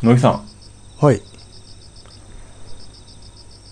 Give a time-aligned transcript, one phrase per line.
[0.00, 0.44] 野木さん、
[1.04, 1.20] はい。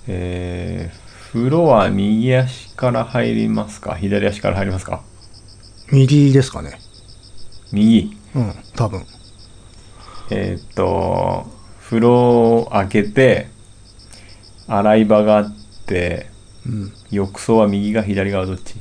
[0.08, 3.94] えー、風呂は右足から入りますか？
[3.94, 5.04] 左足から入りますか？
[5.92, 6.80] 右ですかね。
[7.72, 8.16] 右。
[8.34, 9.06] うん、多分。
[10.30, 11.46] えーっと、
[11.80, 13.46] 風呂を開けて、
[14.66, 15.56] 洗い場があっ
[15.86, 16.26] て、
[16.66, 16.92] うん。
[17.12, 18.74] 浴槽は右が左側どっち？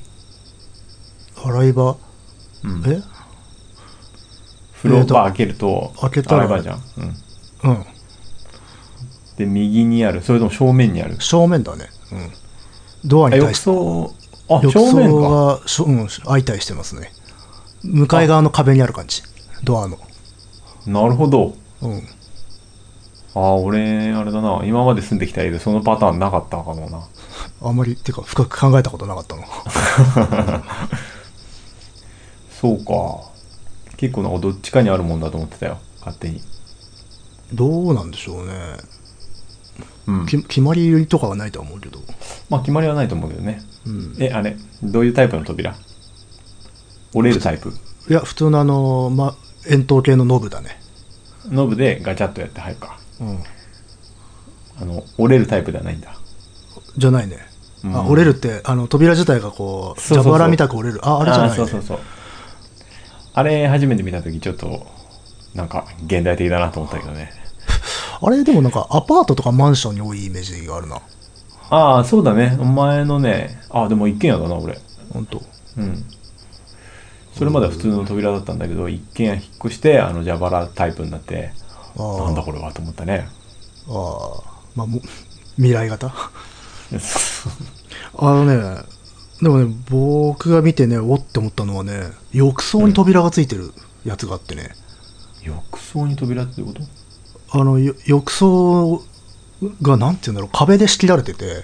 [1.35, 1.95] 洗い場？
[2.63, 2.83] うん。
[2.91, 3.03] え？
[4.73, 6.77] 風呂場開けると、開けたら洗い場じゃん。
[6.97, 7.15] うん。
[7.65, 7.85] うん。
[9.37, 10.21] で、右にある。
[10.21, 11.19] それとも正面にある？
[11.19, 11.89] 正面だね。
[12.11, 13.09] うん。
[13.09, 13.63] ドアあ、浴に対して。
[13.65, 14.13] 槽、
[14.49, 15.11] あ、浴正面か。
[15.11, 17.11] 槽がしょ、うん、相対してますね。
[17.83, 19.21] 向かい側の壁にある感じ。
[19.63, 19.97] ドアの。
[20.87, 21.55] なるほど。
[21.81, 22.07] うん。
[23.35, 24.61] ああ、俺、あれだな。
[24.63, 27.05] 今まで住んできた家でそのパターンなかったかもな。
[27.61, 29.43] あんまり、っていうか、深く考えたことなかったの。
[32.61, 33.29] そうか。
[33.97, 35.79] 結構なんかどっちかにあるもんだと思ってたよ。
[35.99, 36.41] 勝手に。
[37.53, 38.53] どうなんでしょうね。
[40.07, 40.25] うん。
[40.25, 41.99] き決まりとかはないとは思うけど。
[42.49, 43.61] まあ決まりはないと思うけどね。
[43.85, 44.15] うん。
[44.19, 45.75] え、あれ、どういうタイプの扉？
[47.13, 47.69] 折れるタイプ？
[48.09, 49.35] いや、普通のあの、ま、
[49.67, 50.79] 円筒形のノブだね。
[51.47, 52.99] ノブでガチャッとやって入るか。
[53.19, 53.43] うん。
[54.81, 56.17] あの、折れるタイプではないんだ。
[56.97, 57.37] じゃないね。
[57.83, 61.07] うんあ、折れるって、あの、扉自体がこう、蛇腹みたく折れる。
[61.07, 61.55] あ、あれじゃない、ね。
[61.55, 61.99] そうそうそう。
[63.33, 64.87] あれ、初めて見たときちょっと、
[65.55, 67.31] なんか、現代的だなと思ったけどね。
[68.21, 71.01] あれでもなんかアパートとかマンションに多いイメージがあるな。
[71.69, 72.57] ああ、そうだね。
[72.59, 74.77] お前のね、あ、でも一軒家だな、俺。
[75.11, 75.41] 本当。
[75.77, 76.05] うん。
[77.33, 81.51] それまでは普通の扉だったんだけど、一軒家引っ越して、あの、蛇腹タイプになって、
[81.97, 82.25] ああ。
[82.25, 83.27] なんだこれはと思ったね。
[83.87, 84.55] ああ。
[84.75, 85.01] まあ、も
[85.55, 86.07] 未来型？
[88.17, 88.81] あのね、
[89.41, 93.73] でもね、僕が見てね、おって思ったのはね、浴槽に扉がついてる
[94.05, 94.71] やつがあってね、
[95.45, 96.81] 浴槽に扉ってこと？
[97.51, 99.01] あの、よ浴槽
[99.81, 101.63] がなんていうんだろう、壁で仕切られてて、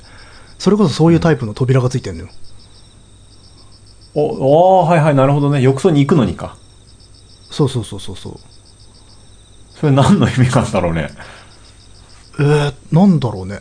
[0.58, 2.30] それこそそういうタイプの扉がついてるのよ。
[4.14, 5.62] お、ああ、はいはい、なるほどね。
[5.62, 6.56] 浴槽に行くのにか。
[7.50, 8.40] そうそうそうそうそう。
[9.74, 11.10] それ何の意味なんだろうね。
[12.40, 13.60] えー、なんだろうね。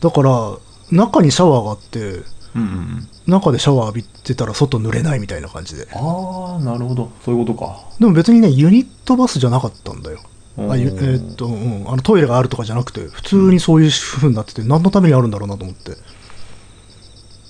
[0.00, 0.58] だから、
[0.90, 2.22] 中にシャワーがあって、
[2.54, 3.08] うんうんうん。
[3.26, 5.88] 中でシャワー浴びてたら外濡れないみたいな感じで。
[5.94, 7.10] ああ、なるほど。
[7.24, 7.80] そういうことか。
[7.98, 10.20] でも別にね、ユニットバスじゃなかったんだよ。
[10.58, 15.92] あゆえうんーっと、うん、あのトイレがあるとかじゃなくて、普通にそういう風になってて、何のためにあるんだろうなと思って。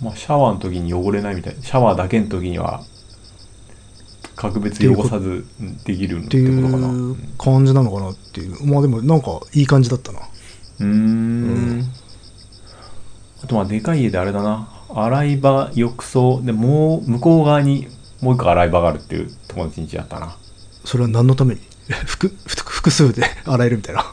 [0.01, 1.62] まあ、シャワーの時に汚れないみたいな。
[1.62, 2.85] シャワーだけの時には、
[4.37, 5.45] 格別汚さず
[5.85, 6.89] できるっっててことかな。
[6.89, 8.67] いううん感じなのかなっていう。
[8.67, 10.21] まあでもなんかいい感じだったな。
[10.81, 11.85] うーん。
[13.45, 14.69] あとまあでかい家であれだな。
[15.01, 17.89] 洗い場、浴槽、でもう向こう側に
[18.21, 20.37] もう一個洗い場があるっていう友達ん家だったな。
[20.85, 21.61] それは何のために？
[22.07, 24.05] 複複複数で 洗えるみたいな。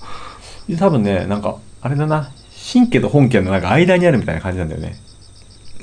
[0.68, 2.30] で多分ね、なんか、あれだな。
[2.52, 5.00] 新家と本家のなんか間にあるみたいな感じなんだよね。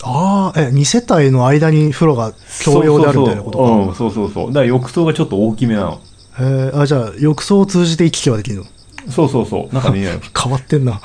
[0.02, 2.32] ああ、え、2世帯の間に風呂が
[2.64, 3.64] 共用であるみたいなことか。
[3.64, 4.46] うん、そうそうそう。
[4.48, 6.00] だから浴槽がちょっと大きめなの。
[6.38, 8.64] へえあ、じゃあ浴槽を通じて行き来はできるの？
[9.10, 9.74] そうそうそう。
[9.74, 10.06] なんかね、
[10.38, 11.00] 変わってんな。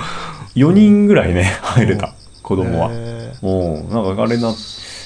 [0.55, 2.13] 4人ぐらいね、入れた。
[2.43, 2.89] 子供は。
[3.43, 3.89] へえうん。
[3.89, 4.49] なんかあれな、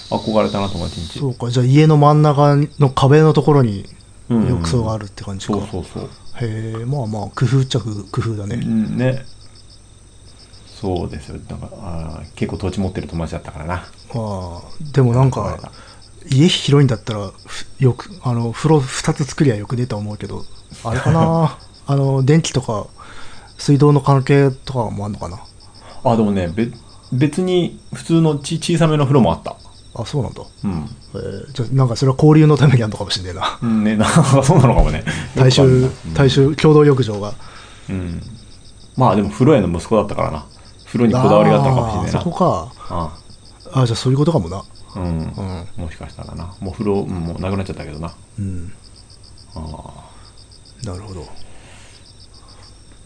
[0.10, 1.20] 憧れたな、友達ん家。
[1.20, 3.86] そうか、じゃあ家の真ん中の壁のところに
[4.30, 5.54] うん浴槽があるって感じか。
[5.54, 6.10] そうそうそう。
[6.38, 8.60] へえ、まあまあ、工夫っちゃ工夫だね。
[8.62, 9.26] うんね。
[10.68, 11.38] そうですよ。
[11.50, 13.86] なんか、あー結構土地持ってる友達だったからな。
[14.14, 15.72] ああ、でもなんか
[16.32, 20.46] 家広いんだったら、ふよく、あの、風呂2つ作りゃよくねとは思うけど、
[20.84, 22.88] あれかな、 あの、電気とか、
[23.58, 25.40] 水道の関係とかもあんのかな？
[26.04, 26.68] あ、でもね、べ
[27.14, 29.56] 別に普通のち小さめの風呂もあった。
[29.96, 30.42] あ、そうなんだ。
[30.64, 30.90] うん。
[31.14, 33.60] えーじゃあなんかそれは交流のためにあるのかもしれないな。
[33.64, 35.04] うんね、なんか そうなのかもね。
[35.36, 37.34] 大衆大衆共同浴場が。
[37.90, 38.22] うん。
[38.98, 40.46] まあでも風呂屋の息子だったからな。
[40.86, 42.22] 風呂にこだわりがあったのかもしれないな。
[42.22, 42.72] そこか。
[42.90, 43.18] あ
[43.74, 44.58] あじゃあそういうことかもな。
[44.58, 44.64] あ
[44.96, 45.06] うん。
[45.06, 45.84] うん。
[45.84, 46.54] もしかしたらな。
[46.60, 48.14] もう風呂、うんもうなくなっちゃったけどな。
[48.40, 48.74] うん。
[49.56, 50.88] ああ。
[50.88, 51.26] なるほど。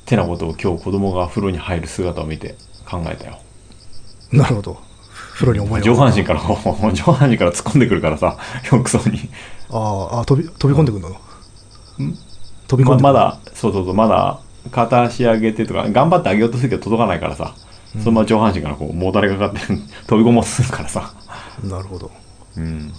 [0.05, 2.55] てなことを今日子供が風呂に入る姿を見て
[2.89, 3.37] 考えたよ。
[4.31, 4.89] なるほど。
[5.33, 8.37] 風呂に思いを上半身から、 上半身から突っ込んでくるからさ、
[8.71, 9.29] 浴槽に。
[9.69, 11.15] あーあ、飛び、飛び込んでくるの、
[12.67, 14.39] 飛び込んまでくるまだ、そうそうそう、まだ
[14.71, 17.55] 片足上げてとか、頑張って上げようとするけど届かないからさ、
[17.93, 19.59] そのまま上半身からこう、もたれかかって
[20.07, 21.13] 飛び込もうとするからさ。
[21.63, 22.11] なるほど。
[22.57, 22.93] うん。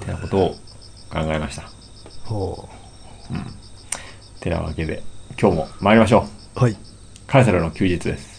[0.00, 0.48] てなことを
[1.10, 1.64] 考えました。
[2.24, 2.68] ほ
[4.40, 5.02] てなわけで、
[5.40, 6.26] 今日も参りましょ
[6.56, 6.60] う。
[6.60, 6.62] う。
[6.64, 6.76] はい。
[7.26, 8.33] カエサルの休日です。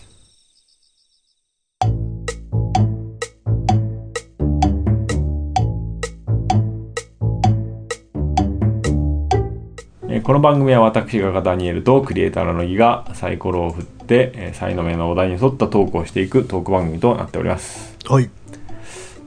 [10.25, 17.95] この番組は私がダニエルとクリエイターの乃木がサイコロを振って、えー、才能目のお題に沿ったトークをしていくトーク番組となっております。
[18.05, 18.31] はい。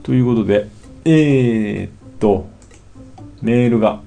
[0.03, 0.67] ということで、
[1.05, 2.49] えー、っと、
[3.41, 4.01] メールが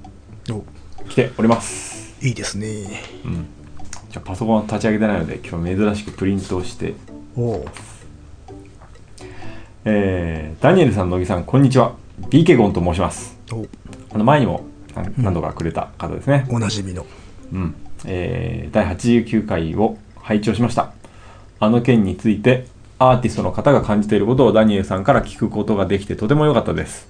[0.51, 0.63] お
[1.09, 2.15] 来ております。
[2.21, 2.67] いいですね。
[3.25, 3.47] うん。
[4.11, 6.93] じゃあパソコンは立ち上げてないので、今日珍しくプリントをして、
[7.35, 7.65] おう
[9.87, 11.95] えー、ダニエルさん、乃木さん、こんにちは。
[12.29, 13.39] BK ゴンと申します。
[13.51, 13.65] お
[14.13, 16.47] あの前にも何何度かくれた方ですね。
[16.51, 17.07] おなじみの。
[17.53, 17.75] うん。
[18.05, 20.93] えー、第89回を拝聴しました。
[21.61, 22.67] あの件について、
[22.99, 27.09] アーティストの方が感じていることをダニエルさんから聞くことができてとても良かったです。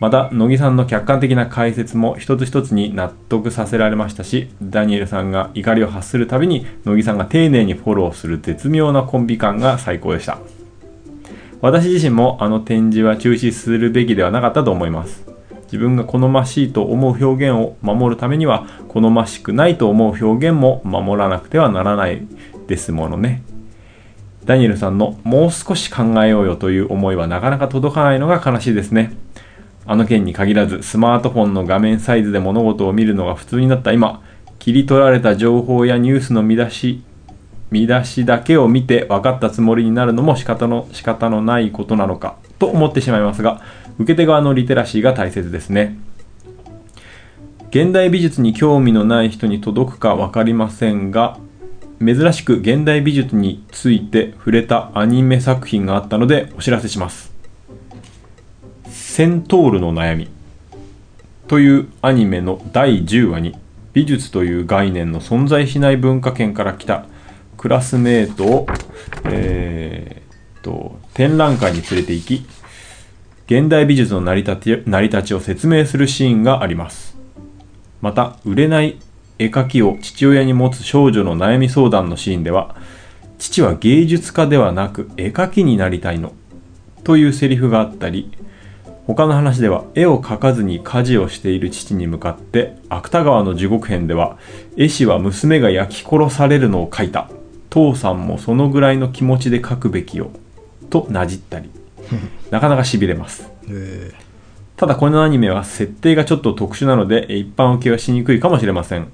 [0.00, 10.38] また、乃木さんの客観的な解説も一つ一つに納得させられましたし、ダニエルさんが怒りを発するたびに、乃木さんが丁寧にフォローする絶妙なコンビ感が最高でした。
[11.60, 15.26] 私自身もあの展示は中止するべきではなかったと思います。
[15.68, 22.26] 自分が好ましいと思う表現を守るためには、好ましくないと思う表現も守らなくてはならない
[22.66, 23.42] ですものね。
[24.44, 29.12] ダニエルさんのもう少し考えようよという思いはなかなか届かないのが悲しいですね。
[29.84, 34.22] あの件に限らず、スマートフォンの画面サイズで物事を見るのが普通になった今、
[34.58, 37.02] 切り取られた情報やニュースの見出し、
[37.70, 43.60] 見出しだけを見て分かったつもりになるのも仕方の仕方のないことなのかと思ってしまいますが、
[43.98, 45.98] 受け手側のリテラシーが大切ですね。
[47.70, 51.38] 現代美術に興味のない人に届くか分かりませんが、
[52.00, 57.32] 珍しく現代美術について触れたアニメ作品があったのでお知らせします。
[58.86, 60.28] セントールの悩み
[61.48, 63.56] というアニメの第10話に
[63.92, 67.04] 美術という概念の存在しない文化圏から来た
[67.56, 68.66] クラスメートを、
[69.24, 70.28] えー
[70.62, 72.46] と展覧会に連れて行き
[73.50, 77.16] 現代美術の成り立ち成り立ちを説明するシーンがあります。
[78.02, 78.98] また売れない
[79.38, 82.76] 絵描きを父親に持つ少女の悩み相談のシーンでは
[83.38, 86.34] 父は芸術家ではなく絵描きになりたいの
[87.04, 88.30] というセリフがあったり
[89.06, 94.36] 他の話では絵を描かずに家事をしている父に向かって芥川の地獄編では
[94.76, 97.30] 絵師は娘が焼き殺されるのを描いた。
[97.70, 100.30] 父さんもそのぐらいの気持ちで描くべきよ
[100.90, 101.77] となじったり。
[102.50, 103.50] なかなかしびれます。
[103.68, 104.12] え。
[104.76, 109.08] ただこのアニメは設定がちょっと特殊なので一般受けはしにくいかもしれません。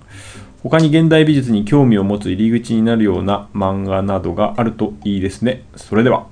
[0.63, 5.65] 他に現代美術に興味を持つ入り口になるような漫画などがあるといいですね。
[5.77, 6.27] それでは。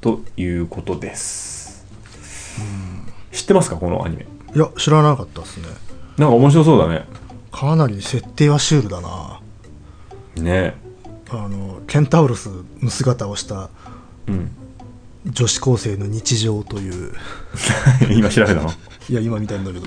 [0.00, 1.86] ということです。
[3.32, 3.76] 知ってますか？
[3.76, 4.26] このアニメ。
[4.52, 5.66] ーいや、知らなかったですね。
[6.18, 7.06] なんか面白そうだね。
[7.50, 9.40] かなり設定はシュールだな。
[10.36, 10.74] ね。
[11.30, 13.70] あの、ケンタウロスの姿をした
[14.28, 14.50] うん
[15.26, 17.12] 女子高生の日常という。
[18.16, 18.70] 今調べたの？
[19.08, 19.86] いや、今見たんだけど。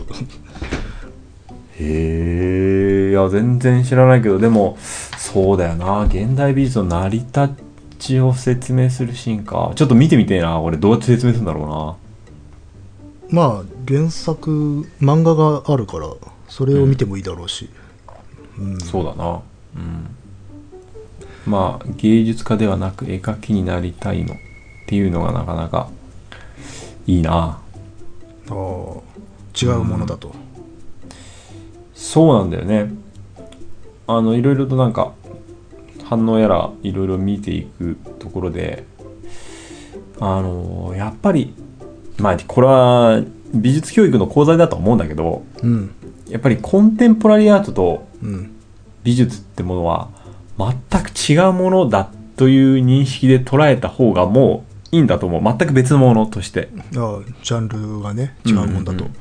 [1.79, 4.77] へえいや全然知らないけどでも
[5.17, 6.05] そうだよな。
[6.05, 7.49] 現代美術の成り立
[7.99, 9.71] ちを説明するシーンか。
[9.75, 10.77] ちょっと見てみてえなこれ。
[10.77, 11.97] どうやって説明するんだろ
[13.29, 16.07] まあ、原作、漫画があるから、
[16.47, 17.69] それを見てもいいだろうし。
[18.57, 18.73] うん。
[18.73, 19.41] うなそうだな。
[19.75, 20.07] うん。
[21.45, 24.35] まあ芸術家ではなく絵描きになりたいの
[24.87, 25.89] っていうのがなかなか
[27.05, 27.59] いいなあ
[28.49, 30.33] あ、違うものだと。
[31.93, 32.93] そうなんだよね
[34.05, 35.13] あのいろいろとなんか
[36.05, 38.85] 反応やらいろいろ見ていくところで
[40.21, 41.53] あのやっぱり
[42.17, 43.21] まあこれは
[43.53, 45.93] 美術教育の講座だと思うんだけどうん。
[46.29, 48.55] やっぱりコンテンポラリーアートとうん。
[49.03, 50.09] 美術ってものは
[50.57, 59.05] 全く違うものだという認識で捉えた方がもういいんだと思う全く別のものとしてああ、ジャンルがね、違うもんだと。
[59.05, 59.17] うんうん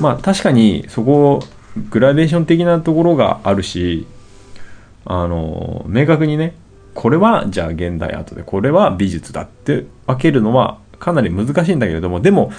[0.00, 1.42] まあ確かにそこ
[1.90, 4.06] グラデーション的なところがあるし
[5.04, 6.54] あの明確にね
[6.94, 12.52] これはじゃあ現代アートでこれは美術だって分けるのはかなり難しいんだけれどもでも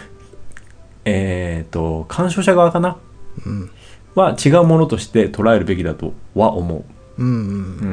[1.05, 2.97] えっ、と鑑賞者側かな
[3.45, 3.71] うん。
[4.15, 6.75] は違うものとして捉えるべきだとは思
[7.17, 7.21] う。
[7.21, 7.33] うんうん。
[7.33, 7.35] う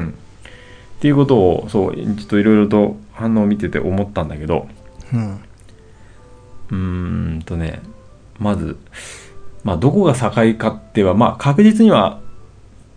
[0.01, 4.67] ん、っていうことをそうちょっといろいろと反応を見てて思ったんだけど
[6.71, 7.37] うん。
[7.37, 7.81] んとね
[8.39, 8.77] まず、
[9.63, 12.19] まあ、どこが境かってはまあ確実には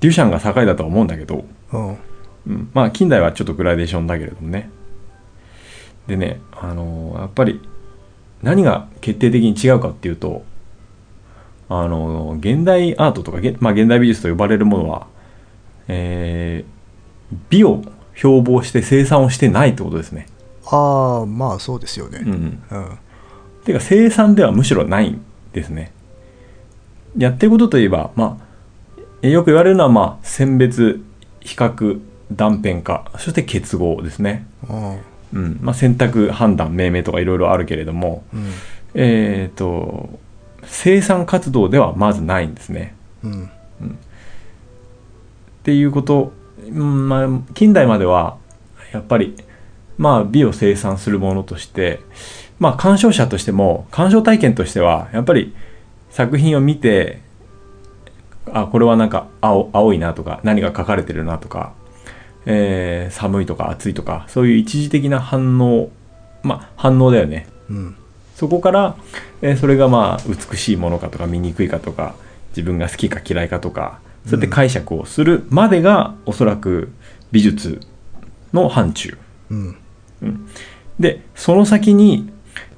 [0.01, 1.99] デュシャンが境だとは思うんだけど、うん。
[2.47, 4.71] うん、まあ近代はちょっとグラデーションだけれどもね
[6.07, 7.61] でねあのやっぱり
[8.43, 10.45] 何が決定的に違うかっていうと
[11.71, 15.07] あの現代アートとか、げまあ、現代美術と呼ばれるものは、
[15.89, 16.81] えー
[17.49, 17.83] 美を
[18.15, 20.27] 標榜して生産をしてないってことですね。
[20.67, 22.23] ああまあそうですよね。
[22.25, 22.99] うん、うん。
[23.65, 25.93] てか生産ではむしろないんですね。
[27.17, 31.03] やってることといえばまあえよく言われるのはまあ選別
[31.41, 32.01] 比較
[32.33, 33.11] 断片化。
[33.19, 34.99] そして結合ですね、うん
[35.33, 35.59] うん。
[35.63, 38.51] まあ、選択判断命名とかいろいろあるけれどもうん。
[38.95, 40.19] えっ、と
[40.65, 42.95] 生産活動ではまずないんですね。
[43.23, 43.45] うん。
[43.45, 43.49] っ
[45.63, 46.33] ていうこと、
[46.69, 48.39] うんまあ、近代までは
[48.93, 49.37] やっぱり、
[49.99, 52.01] まあ、美を生産するものとして、
[52.59, 55.55] まあ、鑑賞者としても鑑賞体験としてはやっぱり
[56.11, 57.21] 作品を見て
[58.53, 61.73] あこれはなんか青青いなとか何が書かれてるなとか、
[62.47, 65.91] えー寒いとか暑いとかそういう一時的な反応
[66.43, 67.47] まあ反応だよね。
[67.69, 67.97] うん
[68.41, 68.97] そこから、
[69.43, 72.15] えーそれがまあ美しいものかとか醜いかとか
[72.57, 76.91] 自分が好きか嫌いかとかそうやって解釈をするまでが、おそらく
[77.33, 77.81] 美術
[78.55, 79.19] の範疇。
[79.51, 79.77] うん。
[80.99, 82.31] でその先に、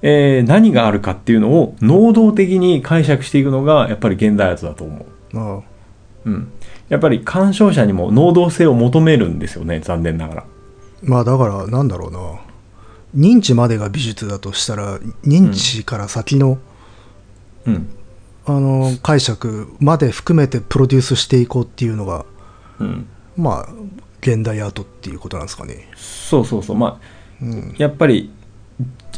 [0.02, 5.62] えー何があるかっていうのを能動的に解釈していくのがやっぱり現代アートだと思う、ああ。
[6.25, 6.52] うん、
[6.88, 10.45] やっぱり鑑賞者にも能動性を求めるんですよね残念ながら。
[11.04, 12.51] まあだからなんだろうな
[13.16, 16.59] 認知までが美術だとしたら認知から先の、
[17.66, 17.88] うん。
[18.45, 22.25] あの解釈まで含めてプロデュースしていこうっていうのが
[22.81, 23.07] うん。
[23.37, 23.69] まあ
[24.21, 25.88] 現代アートっていうことなんですかね。
[25.95, 26.76] そうそうそう。
[26.76, 27.75] まあうん。
[27.78, 28.31] やっぱり、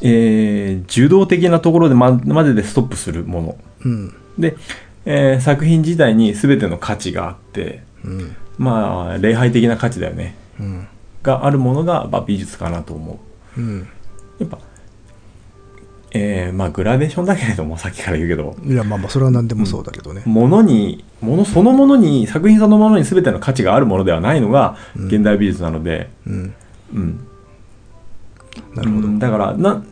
[0.03, 3.59] えー受動的なところでままででストップするもの。
[3.85, 4.15] うん。
[4.39, 4.57] で、
[5.05, 8.37] えー作品自体に全ての価値があってうん。
[8.59, 10.35] まあ礼拝的な価値だよね。
[10.59, 10.89] うん。
[11.23, 13.89] があるものが、まあ、美術かなと思ううん。
[14.39, 14.59] やっぱ
[16.17, 18.57] えーまあグラデーションだけれどもさっきから言うけど。
[18.65, 20.23] いやまあまあそれは何でもそうだけどね。
[20.27, 25.07] ものにものそのものに作品そのものに全ての価値があるものではないのがうん。
[25.09, 26.55] 現代美術なので、うん。
[26.95, 27.27] うん。
[28.75, 29.09] なるほど。
[29.09, 29.19] うん。
[29.19, 29.85] だからな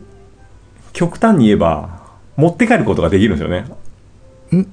[0.93, 2.03] 極端に言えば
[2.37, 3.65] 持って帰ることができるんですよね。
[4.55, 4.67] ん？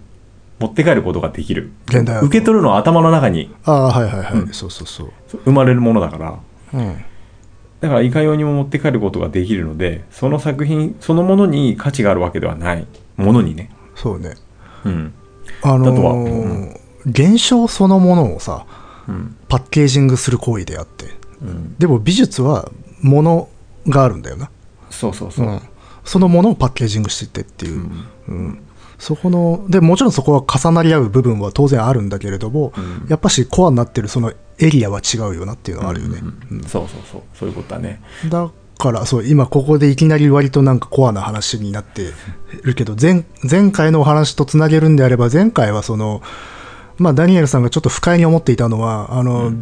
[0.61, 1.73] 持って帰ることができる。
[1.88, 3.52] 受け取るのは頭の中に。
[3.64, 4.52] ああはいはいはい、うん。
[4.52, 5.12] そうそうそう。
[5.47, 6.38] 生まれるものだから。
[6.75, 7.04] うん
[7.80, 12.87] だからいかようにも持って帰ることができるのでその作品そのものに価値があるわけではない。
[13.16, 13.70] ものにね。
[13.94, 14.34] そうね。
[14.84, 15.14] うん。
[15.62, 16.76] あのだとはーうん。
[17.06, 18.66] 現象そのものをさ
[19.08, 19.37] うん。
[19.49, 21.06] パッケージングする行為であって。
[21.42, 21.76] うん。
[21.78, 22.70] でも美術は
[23.02, 23.49] もの
[23.87, 24.50] があるんだよな。
[24.90, 25.60] そうそうそう、うん。
[26.04, 28.06] そのものをパッケージングしていってっていう、うん。
[28.28, 28.62] うん
[29.00, 33.07] そこのでもちろんそこは重なり合う部分は当然あるんだけれども、うん。
[33.09, 37.23] やっぱしコアになってるそのエリアは違うよなっていうのはあるよね、うんうんそうそうそう。
[37.35, 38.02] そういうことだね。
[38.28, 42.12] だからそう今ここでいきなり割となんかコアな話になって
[42.62, 46.23] るけど前前回のお話とつなげるんであれば前回はその
[46.97, 49.52] まあダニエルさんがちょっと不快に思っていたのはあの、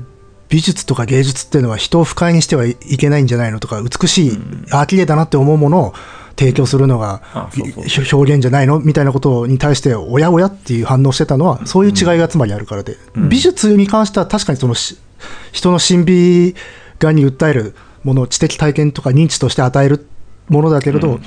[0.48, 4.30] 美術とか芸術っていうのは人を不快にしてはいけないんじゃないのとか美しい、
[4.72, 5.94] あ綺麗だなって思うものを
[6.38, 7.20] 提供するのが
[8.12, 8.78] 表現じゃないの？
[8.78, 13.28] みたいなことに対しておやおやっていう反応してたのはそういう違いがつまりあるからで、うん。
[13.28, 14.98] 美術に関しては確かにそのし
[15.50, 16.54] 人の神秘
[17.00, 20.06] 眼に訴えるもの知的体験とか認知として与える
[20.48, 21.22] ものだけれど、うん。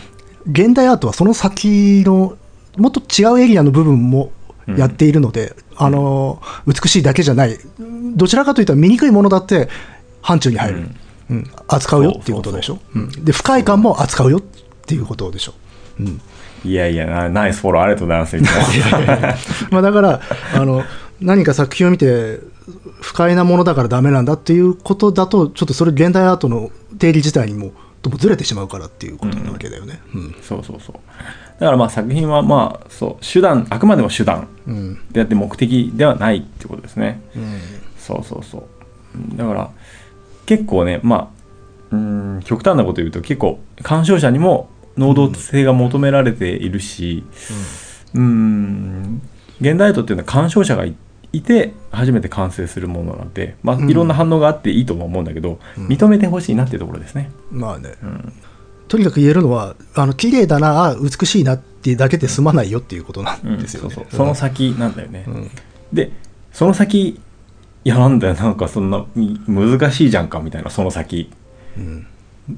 [0.50, 2.38] 現代アートはその先の
[2.78, 4.32] もっと違うエリアの部分も
[4.78, 7.58] やっているので、あの美しいだけじゃない。
[8.16, 9.68] どちらかというと醜いものだって
[10.22, 11.38] 範疇に入る、うん。
[11.38, 11.52] うん。
[11.68, 12.80] 扱うよっていうことでしょ？
[12.96, 13.26] うん。
[13.26, 14.42] で不快感も扱うよ
[14.92, 15.54] っていうことでしょ、
[16.02, 16.22] うん。
[16.66, 18.38] いやいやなナイスフォローありがとうございます。
[18.38, 19.36] みたいな
[19.70, 20.22] まあだから
[20.54, 20.84] あの
[21.22, 22.40] 何か作品を見て
[23.00, 27.72] 不快なものだからダメなんだっていうことだとちょっとそれ現代アートの定義自体にも
[28.02, 30.02] ともずれてしまうからっていうことなわけだよね。
[30.14, 30.36] うん。
[30.42, 30.96] そうそうそう。
[31.58, 35.00] だからまあ作品はまあそう手段あくまでも手段うん。
[35.12, 37.22] であって目的ではないってことですね。
[37.34, 37.62] うん。
[37.98, 38.64] そうそうそう。
[39.16, 39.38] うん。
[39.38, 39.70] だから
[40.46, 47.24] 結構ねまあうん極端なこと言うと結構鑑賞者にも能動性が求められているし
[48.14, 49.22] うん
[49.62, 50.96] 現代アートっていうのは鑑賞者がい
[51.34, 53.90] いて初めて完成するものなんで、まあ、うん。
[53.90, 55.88] いろんな反応があっていいとも思うんだけど、うん。
[55.88, 57.32] 認めてほしいなっていうところですね。
[57.52, 57.94] まあね。
[58.04, 58.34] うん。
[58.88, 63.96] とにかく言えるのはあの綺麗だなあ美しいなってだけで済まないよっていうことなうんんですよね。
[63.96, 64.18] そうそう。
[64.18, 65.24] その先なんだよね。
[65.28, 65.52] うん。
[65.94, 66.12] で
[66.52, 67.22] その先
[67.84, 68.34] いやなんだよ。
[68.34, 71.32] なんかそんなみ難しいじゃんかみたいなその先。
[71.78, 72.08] うん。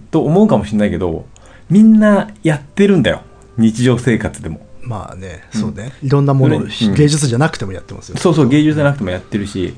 [0.10, 1.28] と思うかもしれないけど
[1.74, 3.22] みんなやってるんだよ。
[3.58, 4.65] 日常生活でも。
[4.82, 5.92] まあねそうね。
[6.03, 6.68] いろんなものうん。
[6.68, 8.18] 芸術じゃなくてもやってますよ。
[8.18, 9.74] そうそう芸術じゃなくてもやってるし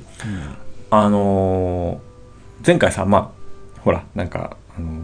[0.90, 3.32] あのー前回さま
[3.76, 5.00] あほらなんか、あのー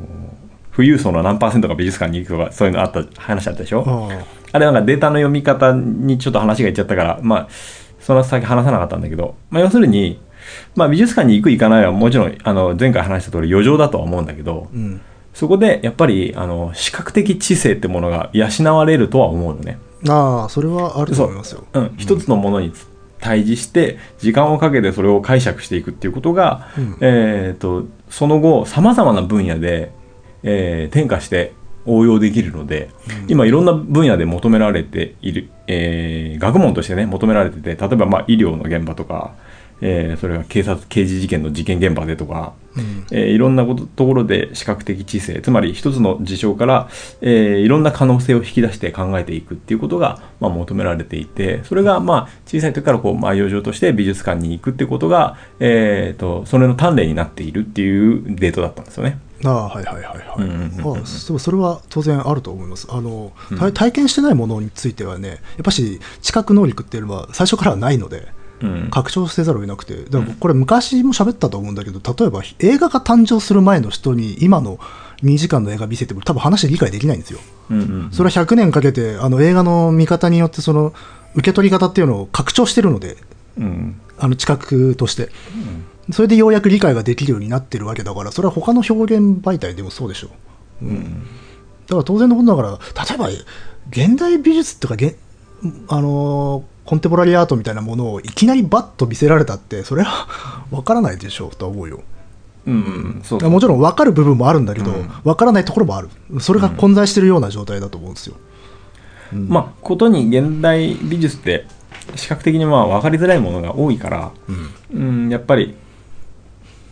[0.75, 7.49] 富裕層の何パーセントが美術館に行くとかそういうのあった話あったでしょ、ああれなんかデータの読み方にちょっと話がいっちゃったから、まあ、
[8.01, 10.19] その先話さなかったんだけど、まあ、要するに、
[10.75, 19.79] まあ、美術館に行く行かないはもちろんあの前回話した通り余剰だとは思うんだけどうんそこでやっぱりあの視覚的知性ってものが養われるとは思うのね。
[20.09, 21.65] ああそれはあると思いますよ。
[21.73, 21.81] う。
[21.81, 22.73] ん、一つのものに
[23.21, 26.97] 対峙して時間をかけてそれを解釈していくっていうことが、うん。
[27.01, 29.93] えー、とその後さまざまな分野で、
[30.43, 31.53] えー転化して
[31.87, 32.91] 応用できるので、
[33.29, 39.35] 今いろんな分野で求められている、えー学問としてね求められてて例えばまあ医療の現場とか、
[39.83, 43.07] えーそれが警察刑事事件の事件現場でとか、うん。
[43.11, 46.89] えーいろんなことところで視覚的知性つまり一つの事象から、
[47.21, 59.19] えーいろんな可能性を引き出して考えていくっていうことが、まあ、求められていてそれがまあ小さい時からこう、まあ、養生として美術館に行くっていうことが、えー、とそれの鍛錬になっているっていうデートだったんですよね。
[59.45, 62.87] ああはいはいはいはい、うんうんうんうんあそれは当然あると思います。
[62.91, 68.42] あの、体体験してないものについてはねやっぱし知覚能力っていうのは最初からはないのでうん
[68.91, 70.05] 拡張せざるを得なくて。
[70.05, 74.79] だからこれ昔も喋ったと思うんだけど例えば映画が誕生する前の人に今の
[75.23, 77.41] 2時間の映画見せても多分話理解できないんですよ。
[77.71, 80.93] うんうんそれは100年かけてあの映画の見方によってその
[81.35, 83.17] 受け取り方っていうのを拡張してるので
[83.59, 84.01] うん。
[84.19, 85.31] あの知覚として、
[86.13, 90.29] それでようやく理解ができるようになってるわけだからそれは他の表現媒体でもそうでしょ
[90.81, 91.27] う、うん。
[91.87, 93.29] だから当然のことだから例えば
[93.91, 94.95] 現代美術とか
[95.89, 100.27] あのーコンテンポラリーアートみたいなものをいきなりバッと見せられたってそれは
[100.71, 102.03] 分からないでしょうとは思うよ。
[102.67, 103.39] うんうんそう。
[103.39, 105.09] だからもちろん分かる部分もあるんだけど、うん。
[105.25, 106.09] 分からないところもある。
[106.41, 108.37] それが混在してるような状態だと思うんですよ、
[109.33, 111.67] まあことに現代美術って
[112.15, 114.31] 視覚的にまあ分かりづらいものが多いから、
[114.93, 115.75] うん、やっぱり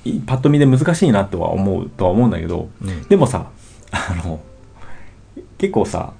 [0.04, 3.02] いパッと見で難しいなとは思うとは思うんだけど、うん。
[3.04, 3.50] でもさ
[3.92, 4.40] あの
[5.59, 6.14] 結構さ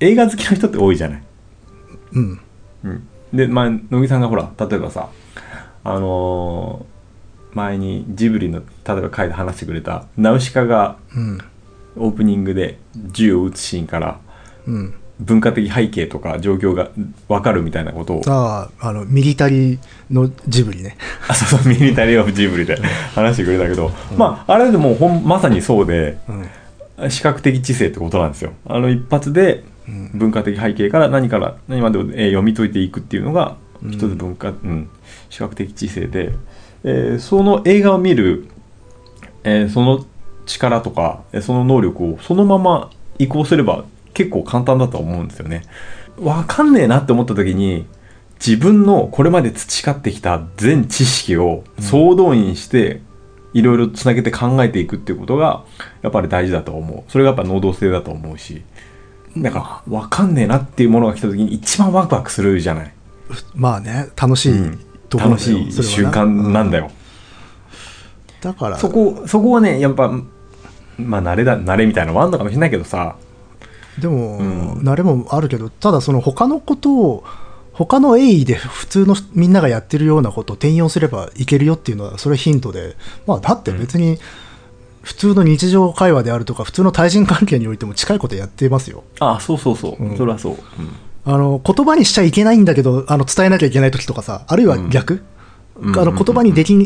[0.00, 1.22] 映画好きの人って多いじゃない。
[2.14, 2.40] うん
[2.84, 5.08] うん、で、まあ、乃木さんがほら例えばさ
[5.84, 6.92] あのー
[7.54, 8.64] 前にジブリの例
[8.98, 11.38] えば回で話してくれたナウシカがうん。
[11.94, 14.18] オープニングで銃を撃つシーンから
[14.66, 14.94] うん。
[15.20, 16.90] 文化的背景とか状況が
[17.28, 18.22] 分かるみたいなことを。
[18.26, 19.78] あああのミリタリー
[20.10, 20.96] のジブリね。
[21.28, 22.76] あそうそうミリタリー・オブ・ジブリで
[23.14, 26.18] 話してくれたけど、まああれでもほんまさにそうで
[26.98, 27.10] うん。
[27.10, 28.52] 視覚的知性ってことなんですよ。
[28.66, 29.71] あの一発でうん
[30.14, 34.88] 文化的背景から何から何までを、えー読み解いていくっていうのがうん一つ文化、うん
[35.30, 36.32] 視覚的知性で、
[36.84, 38.46] えーその映画を見る、
[39.44, 40.04] えーその
[40.46, 45.62] 力とかえーその能力をそのまま移行すれば結構簡単だと思うんですよね。
[46.18, 47.86] わかんねえなって思った時に
[48.44, 53.00] 自分のこれまで培ってきた全知識を総動員して
[53.54, 55.64] いろいろつなげて考えていくっていうことが
[56.02, 57.10] やっぱり大事だと思う。
[57.10, 58.62] それがやっぱ能動性だと思うし。
[59.34, 62.92] なんかわかんねえなっていうものが来た時に一番ワクワクするじゃない。
[63.54, 64.78] まあね楽しいうん。
[65.08, 66.90] ところだよ、楽しい習慣なんだよ。
[68.40, 68.78] だから。
[68.78, 70.10] そこ、そこはね、やっぱ、
[70.98, 73.16] まあ慣れだ、慣れみたいなのもあるのかもしれないけどさ、
[73.98, 74.72] でも、うん。
[74.78, 77.24] 慣れもあるけどただその他のことを
[77.72, 82.96] 他の鋭意で普通のみんながやってるようなことを転用すればいけるよっていうのはそれはヒントで。
[83.26, 84.18] まあだって別に
[85.02, 90.56] 普通の日常会話であるとか普通の対人関係においても近いことやってますよあそうそうそう、うんそれはそう。
[91.24, 95.14] あの言葉にしちゃいけないんだけどあの伝えなきゃいけない時とかさあるいは逆、
[95.76, 96.76] うんあの言葉にでき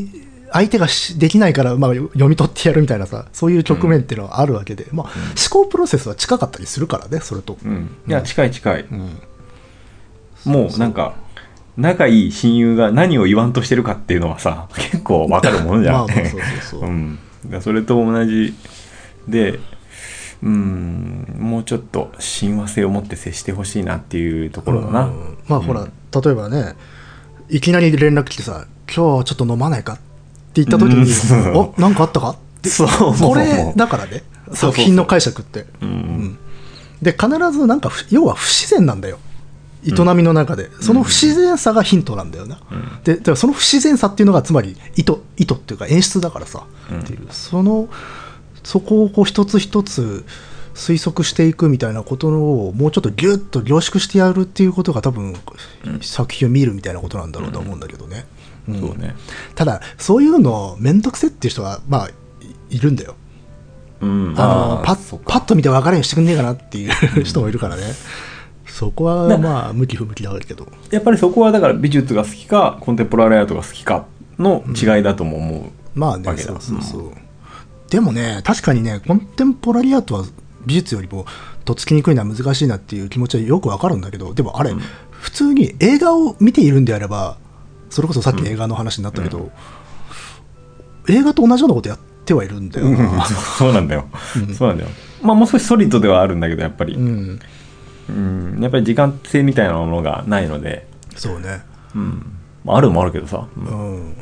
[0.53, 7.71] 相手がしできないから、まあ、読み取ってやるみたいなさそういう局面っていうのはあるわけで、まあ、思考プロセスは近かったりするからねそれと、うん。
[7.71, 7.91] うん。
[8.07, 8.83] いや、近い近い。
[8.83, 9.19] うん
[10.47, 11.17] もうなんか、
[11.77, 15.95] 仲いい親友が何を言わんとしてるかっていうのはさ、結構わかるものじゃん。
[15.95, 17.19] まあまあそうそうそう うん。
[17.61, 18.55] それと同じ
[19.29, 19.59] で、
[20.43, 25.07] うん、もうちょっと親和性を持って接してほしいなっていうところだな。
[25.07, 25.39] うん。
[25.49, 26.75] まあほら、例えばね
[27.49, 30.03] いきなり連絡来てさ「今日ちょっと飲まないか?」って
[30.63, 34.23] 言った時にうん「おなんかあったか?」ってそうこれだからね。
[34.53, 35.67] 作品の解釈って。
[35.83, 35.89] うん。
[35.89, 36.39] うん。
[37.03, 39.19] で必ずなんかふ要は不自然なんだよ
[39.87, 42.59] 営みの中で、その不自然さがヒントなんだよな、
[43.05, 47.01] でその不自然さっていうのがつまり意図意図っていうか演出だからさ、うん。
[47.01, 47.27] っていう。
[47.31, 47.89] その
[48.65, 50.25] そこをこう一つ一つ
[50.75, 55.35] 推測していくみたいなことをもうちょっとギュッと凝縮してやるっていうことが多分、
[56.03, 58.27] 作品を見るみたいなことなんだろうと思うんだけどね、
[58.69, 58.81] うん。
[58.81, 59.15] そうね。
[59.55, 62.15] ただそういうの面倒くせっていう人はまあい
[62.77, 63.15] いるんだよ。
[64.01, 64.35] うん。
[64.37, 67.83] あのパッパッと見て分かるようにしてくんねえかなっていう人もいるからね、
[68.77, 70.69] そこはまあ向き不向きだけど。
[70.91, 74.05] やっぱりそこはだから美術が好きかコンテンポラリーアートが好きか
[74.39, 76.49] の違いだとも思う、まあねわけだ。
[76.49, 77.13] そうそうそう、
[77.89, 80.25] でもね確かにねコンテンポラリーアートは
[80.67, 81.25] 美術よりも
[81.65, 84.75] とっつきにくいのは難しいなっていう気持ちはよくわかるんだけどでもあれ、
[85.11, 87.39] 普通に映画を見ているんであれば
[87.89, 89.51] それこそさっき映画の話になったけど、
[91.09, 93.25] 映画と同じようなことやっってはいるんだようんな。
[93.57, 94.09] そうなんだよ、
[94.59, 94.91] そうなんだよ。
[95.23, 97.41] まあもう少しソリッドではあるんだけどやっぱり、うん、
[98.09, 98.59] うん。
[98.61, 101.63] やっぱり時間性みたいなものがないので、そうね。
[101.95, 102.23] うん。
[102.65, 104.11] まあ、あるもあるけどさ、ううん。
[104.11, 104.15] ん。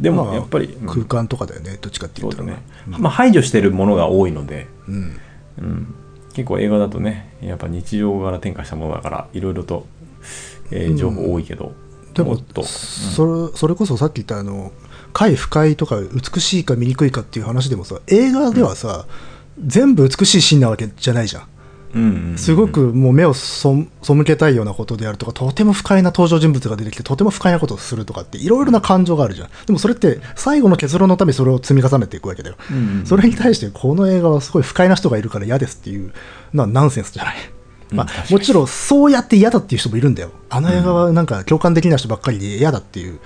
[0.00, 0.86] でまあもやっぱり、うん。
[0.86, 2.44] 空間とかだよね、どっちかって言ったら。
[2.46, 2.64] そうだね、
[2.98, 5.20] まあ、排除してるものが多いので、うん。
[5.58, 5.94] うん、
[6.34, 9.86] 結構映画だとねやっぱ日常から転化したものだからいろいろと、
[10.70, 11.72] えー情報多いけど、
[12.14, 14.72] でもっと、それそれこそさっき言ったあの
[15.12, 19.06] 快不快とか美しいか醜いかっていう話でもさ映画ではさ、
[19.64, 21.57] 全部美しいシーンなわけじゃないじゃんうんうんうん
[22.36, 29.48] すごくもう目をそ背けたいようなことであるとかとても不快な登場人物が出てきてとても不快なことをするとかっていろいろな感情があるじゃん。
[29.66, 36.12] でもそれって最後の結論のためにそれを積み重ねていくわけだよ、うんうんそれに対してこの映画はすごい不快な人がいるから嫌ですっていう
[36.52, 37.36] のはナンセンスじゃない、
[37.90, 43.18] まあもちろんそうやって嫌だっていう人もいるんだよあの映画はなんか共感できない人ばっかりで嫌だっていう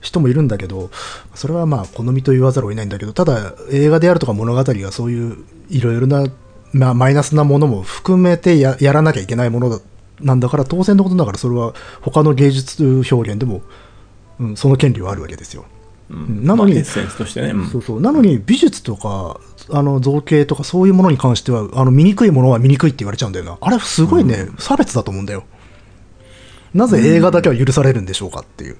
[0.00, 0.90] 人もいるんだけど
[1.34, 6.26] それはまあ好みと言わざるを得ないんだけどただ映画であるとか物語がそういういろいろな、
[6.72, 9.80] まあ、マイナスなものも含めてややらなきゃいけないものだ
[10.20, 13.62] なんだから当然のことながらそれは他の芸術表現でも、
[14.40, 15.64] うん、その権利はあるわけですよ。
[16.10, 16.44] うん。
[16.44, 17.66] なのにまあエッセンスとしてね、うん。
[17.68, 18.00] そうそう。
[18.00, 19.38] なのに美術とか
[19.70, 23.58] あの造形とかそういうものに関してはあの醜いものは醜いって言われちゃうんだよな。
[23.60, 25.44] あれすごいね、差別だと思うんだよ。
[26.74, 28.76] なぜ映画だけは許されるんでしょうかっていう、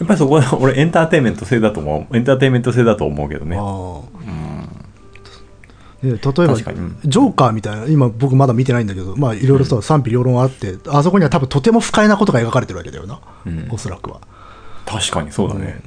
[0.00, 2.16] やっぱりそこは俺エンターテインメント性だと思う。
[2.16, 3.56] エンターテインメント性だと思うけどね。
[3.56, 4.02] ああ。
[4.22, 4.53] で
[6.04, 13.68] 例えばジョーカーみたいな今僕まだ見てないんだけどまあいろいろと賛否両論あって、あそこには多分とても不快なことが描かれてるわけだよな、うん。
[13.70, 14.20] おそらくは。
[14.86, 15.80] 確かにそうだね、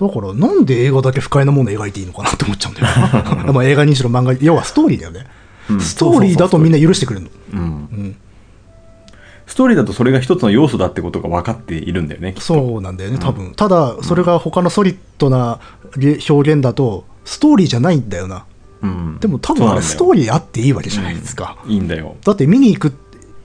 [0.00, 5.26] だからなんで映画だけ不快なものを描いていいのかなって思っちゃうんだよな まあ映画にしろ漫画に要はストーリーだよね、
[5.70, 5.80] うん。
[5.80, 7.30] ストーリーだとみんな許してくれるの。
[7.52, 8.16] うんうん。
[9.50, 15.58] ストーリーだとそれが一つの要素だってことが分かっているんだよねそうなんだよね多分、ただそれが他のソリッドな
[15.96, 18.44] 表現だとストーリーじゃないんだよな
[18.82, 19.18] うん。
[19.20, 22.16] でも多分あれストーリリーあっていいわけじゃないですか、いいんだよ。
[22.24, 22.92] だって見に行くっ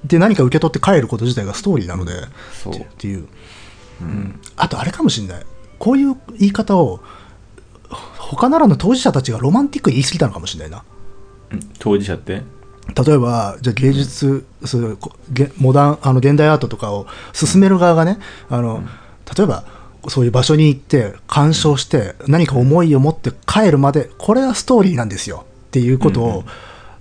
[0.07, 2.13] て何か受け取って帰ること自体がストーリーなので、
[2.53, 2.75] そう。
[2.75, 3.27] っていう、
[4.01, 4.39] うん。
[4.55, 5.45] あとあれかもしれない。
[5.79, 7.01] こういう言い方を
[8.17, 10.83] 他ならぬ当事者たちがロマンティックに言い過ぎたのかもしれないな。
[11.51, 11.59] うん。
[11.79, 12.43] 当事者って？
[13.05, 18.83] 例えばじゃあ芸術そういうこげモダンあの現代アートとかを進める側がねあの、
[19.35, 19.63] 例えば
[20.07, 25.45] そういう場所に行って鑑賞して何か思いを持って帰るまでこれはストーリーなんですよ。
[25.67, 26.43] っていうことを、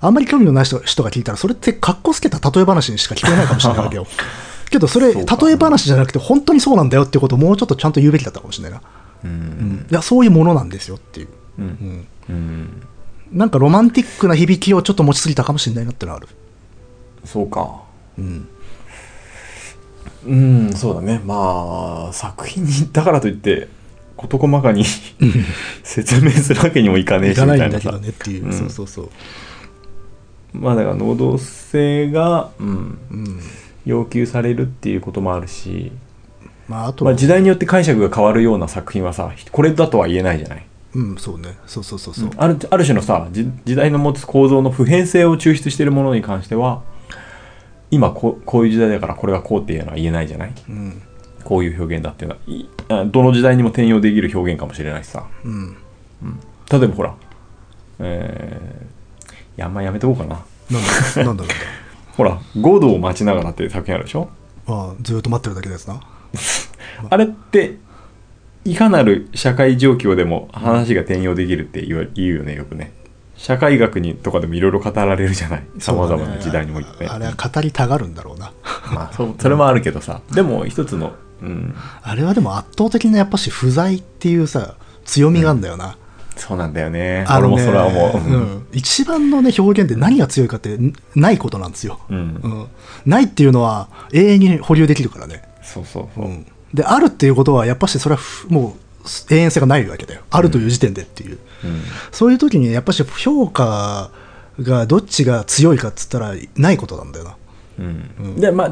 [0.01, 4.07] あんまり興味のない人人が聞いたらそれってかっこつけた例え話にしか聞こえないかもしれないわけよ。
[4.71, 8.83] けどそれ例え話じゃなくて本当にそうなんだよってことをもうちょっとちゃんと言うべきだったかもしれないな、
[9.25, 12.07] ううんん、いやそういうものなんですよっていう、うん。
[12.29, 12.83] うん、うん。
[13.33, 16.29] なんかロマンティックな響きをちょっと持ちすぎたかもしれないなってのはある、
[17.25, 17.83] そうか。
[18.19, 18.49] うん
[20.27, 21.21] うんそうだね。
[21.25, 23.69] まあ作品にだからといって
[24.17, 24.85] 事細かに
[25.83, 28.53] 説明するわけにもいかねえしみたいなねっていう、うん。
[28.53, 29.09] そうそうそう、
[30.53, 33.41] まあだから能動性が、うん、うん。
[33.85, 35.93] 要求されるっていうこともあるし、
[36.69, 40.67] まあ、あとは、まあ、時代によって解釈が変わるような作品はさこれだとは言えないじゃない。
[40.95, 41.57] うん、そうね。
[41.67, 46.83] そうそうそうそう、あるある種のさじ時代の持つ構造の普遍性を抽出しているものに関しては
[47.95, 50.53] 今こうこういう時代だからこれがこうっていうのは言えないじゃない？
[50.69, 51.03] うん。
[51.45, 52.37] こういう表現だっていう
[52.89, 53.05] のは。
[53.07, 55.27] どの時代にも転用できる表現かもしれないしさ。
[55.45, 55.77] うん、
[56.71, 57.15] 例えばほら
[58.01, 60.43] えー、いやあんまやめとこうかな。
[60.71, 60.89] なんだ
[61.25, 61.53] なんだろう。
[62.17, 64.29] ほら「ゴードを待ちながら」っていう作品あるでしょ？
[64.67, 66.01] ああずーっと待ってるだけですな。
[67.11, 67.77] あれって
[68.65, 72.93] いかなる社会状況でも話が転用できるって言うよねよくね
[73.45, 75.65] 社会学にとかでもいろいろ語られるじゃない？
[75.79, 77.05] さまざまな時代において。
[77.05, 78.55] ねあれは語りたがるんだろうな。
[78.91, 80.23] まあそそれもあるけどさ。
[80.33, 81.75] でも一つのうん。
[82.03, 85.99] あれはでも圧倒的なやっぱし不在っていうさ強みがあるんだよな、
[86.37, 87.27] そうなんだよね。
[87.29, 88.17] 俺もそれはもう。
[88.17, 88.67] うん。
[88.73, 92.69] 一番のね表現って何が強いかってんないことなんですよ、うん、うん、
[93.05, 96.25] ないっていうのは永遠に保留できるからね、そうそうそう。
[96.25, 100.23] う、ん、であるっていうことはやっぱしそれはふもう永遠性がないわけだよ。
[100.31, 101.39] あるという時点でっていう、うん
[102.13, 104.11] そういう時にやっぱし評価
[104.61, 107.37] がどっちが強いかっつったらないことなんだよな。
[107.79, 108.41] うん。
[108.41, 108.71] でまあ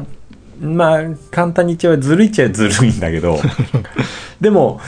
[0.61, 1.01] まあ
[1.31, 3.39] 簡単に言っちゃえばずるいっちゃずるいんだけど。
[4.39, 4.79] でも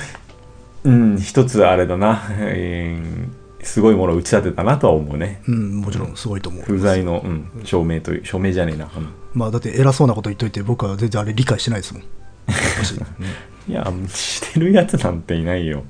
[0.84, 5.42] うん一つあれだな、えーすごいものを打ち立てたなとは思うね。
[5.48, 9.10] うんもちろんすごいと思う、不在の、うん、証明という証明じゃねえな、うん。
[9.34, 12.04] まあだって偉そうなこと言っといて僕は全然あれ理解してないですもん。
[13.68, 15.84] いやしてるやつなんていないよ、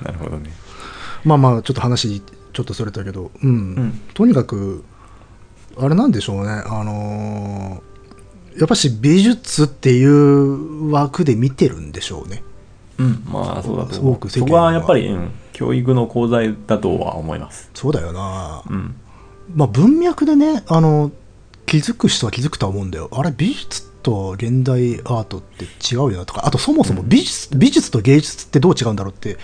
[0.04, 0.50] なるほどね。
[1.24, 2.20] まあまあちょっと話
[2.52, 3.74] ちょっとそれたけど、うん。
[3.74, 4.00] ん。
[4.14, 4.84] とにかく
[5.76, 6.62] あれなんでしょうね。
[6.66, 7.88] あのー
[8.58, 12.42] やっぱし美術っていう枠で見てるんでしょうね。
[12.98, 14.30] うん、まあそうだと思う。
[14.30, 17.70] そこはやっぱり、うん、教育の功罪だとは思います。
[17.72, 18.96] そうだよな、うん。
[19.54, 21.12] まあ文脈でねあの
[21.66, 23.08] 気づく人は気づくとは思うんだよ。
[23.12, 26.44] あれ美術と現代アートって違うよなとか。
[26.44, 29.38] あとそもそも美術,、美術と芸術ってどう違うんだろうって、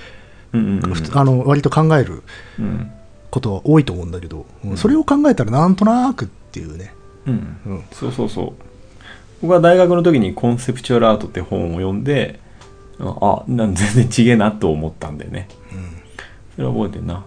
[0.55, 2.23] うんうんうんあの割と考える
[2.59, 2.91] うん。
[3.31, 6.95] ことは多いと思うんだけど、うんそれを考えたらなんとなくっていうね、
[7.27, 7.57] うん。
[7.67, 8.53] うんそうそうそう。
[9.43, 12.39] 僕は大学の時にコンセプチュアルアートって本を読んで、
[13.01, 15.49] あ、なん全然違えなと思ったんだよね。
[16.55, 17.25] それは覚えてんな。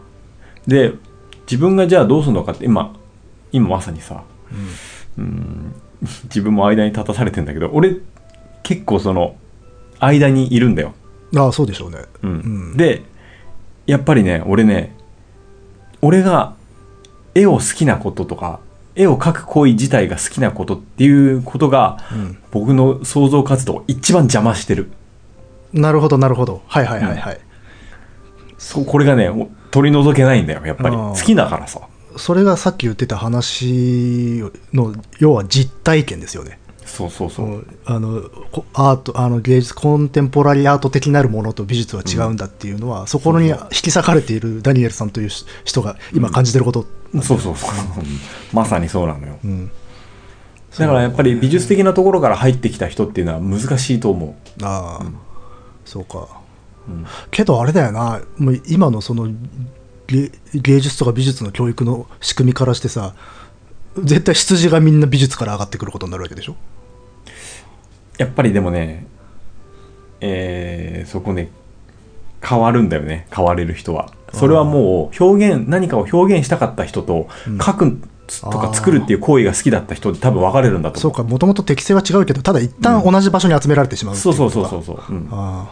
[0.65, 0.93] で、
[1.41, 2.95] 自分がじゃあどうするのかって、今、
[3.51, 4.23] 今まさにさ、
[5.17, 5.73] うん、
[6.23, 7.97] 自分も間に立たされてんだけど、俺、
[8.63, 9.35] 結構その、
[9.99, 10.93] 間にいるんだよ。
[11.35, 12.33] ああそうでしょうねうんう
[12.73, 13.03] んで、
[13.87, 14.95] やっぱりね、俺ね、
[16.01, 16.53] 俺が
[17.33, 18.59] 絵を好きなこととか、
[18.95, 24.89] 絵を描く行為自体が好きなことっていうことが、うん僕の創造活動を一番邪魔してる。
[25.73, 27.39] なるほどなるほどはいはいはいはい、
[28.57, 30.95] そう、これがね、お取り除けないんだよ、やっぱり。
[30.95, 31.81] 好きだからさ。
[32.17, 37.45] それがさっき言ってた話の要は実体験ですよねそうそうそう。
[37.45, 37.77] うん。
[37.85, 45.29] あのこアートあの芸術コンテンポラリーアート的なるものと美術は違うんだっていうのは、そこに引き裂かれているダニエルさんという
[45.65, 46.85] 人が今感じてること、
[47.21, 47.69] そうそうそう。
[48.53, 49.37] まさにそうなのよ。
[49.43, 49.71] うん。
[50.77, 55.05] だからやっぱり美術的なところから入ってきた人っていうのは難しいと思ああ、
[55.85, 56.27] そうか。
[56.87, 56.91] う。
[56.91, 57.05] うん。
[57.31, 59.27] けどあれだよなもう今のその
[60.07, 63.13] 芸芸術とか美術の教育の仕組みからしてさ
[64.01, 66.55] 絶対出自がみんな美術から上がってくることになるわけでしょ？
[68.17, 69.05] やっぱりでもね、
[70.21, 71.49] えーそこね、
[72.43, 74.09] 変わるんだよね、変われる人は。
[74.33, 81.01] それはもう表現、何かを表現したかった人と、うん書くとか作るっていう行為が好きだった人で多分分かれるんだと思う。
[81.01, 85.01] そうかもともと適性は違うけどただ一旦同じ場所に集められてしまうっていそうそうそうそうそう。
[85.09, 85.69] うんあ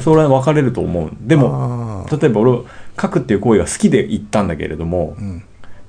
[0.00, 1.10] それは分かれると思う。
[1.20, 2.58] であも、例えば俺、
[3.00, 5.42] 書くっていう行為が好きで行ったんだけれども、うん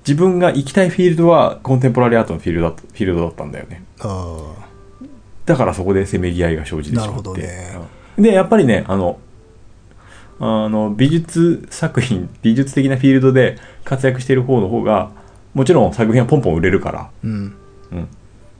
[0.07, 3.83] 自分が行きたいフィールドはコンテンポラリーアートのフィールドだフィールドだったんだよね。
[3.99, 4.37] あ
[5.49, 7.07] だからそこでせめぎ合いが生じてしまって。
[7.07, 7.75] なるほどね。
[8.17, 8.23] うん。
[8.23, 9.17] で、やっぱりね、あの、
[10.39, 15.09] あの美術作品、美術的なフィールドで活躍している方の方が、
[15.55, 17.55] もちろん作品はポンポン売れるから、うん。
[17.91, 18.07] うん、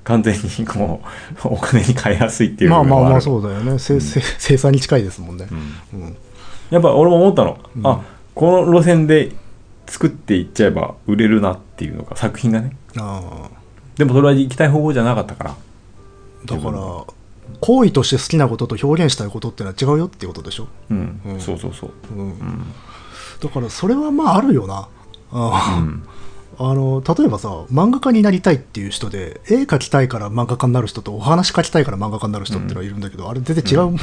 [0.04, 1.08] 完全にこう、
[1.48, 3.22] お金に換えやすいっていうまあまあまあう。
[3.22, 5.48] そうだよね、せせ生産に近いですもんね。
[5.94, 6.02] う、ん。
[6.02, 6.18] うん。
[6.72, 7.60] やっぱ俺も思ったの。
[7.78, 7.88] うん。
[7.88, 8.02] あ、
[8.34, 9.32] この路線で
[9.86, 12.76] 作っていっちゃえば売れるなっていうのが、作品がね。
[12.98, 13.48] あ
[13.96, 15.56] でもそれは行きたい方向じゃなかったから。
[16.44, 17.06] あだから
[17.62, 21.40] 行為として好きなことと表現したいことってのは違うよっていうことでしょ、うん、うん。
[21.40, 21.92] そうそうそう。
[22.16, 22.20] うん。
[22.20, 22.66] うん。
[23.42, 24.88] だからそれはまああるよな。
[25.32, 26.04] あ,、うん。
[26.62, 33.98] あの例えばさ漫画家になりたいっていう人で絵描きたいから漫画家になる人とお話書きたいから漫画家になる人っていうのはいるんだけど、あれ全然違う、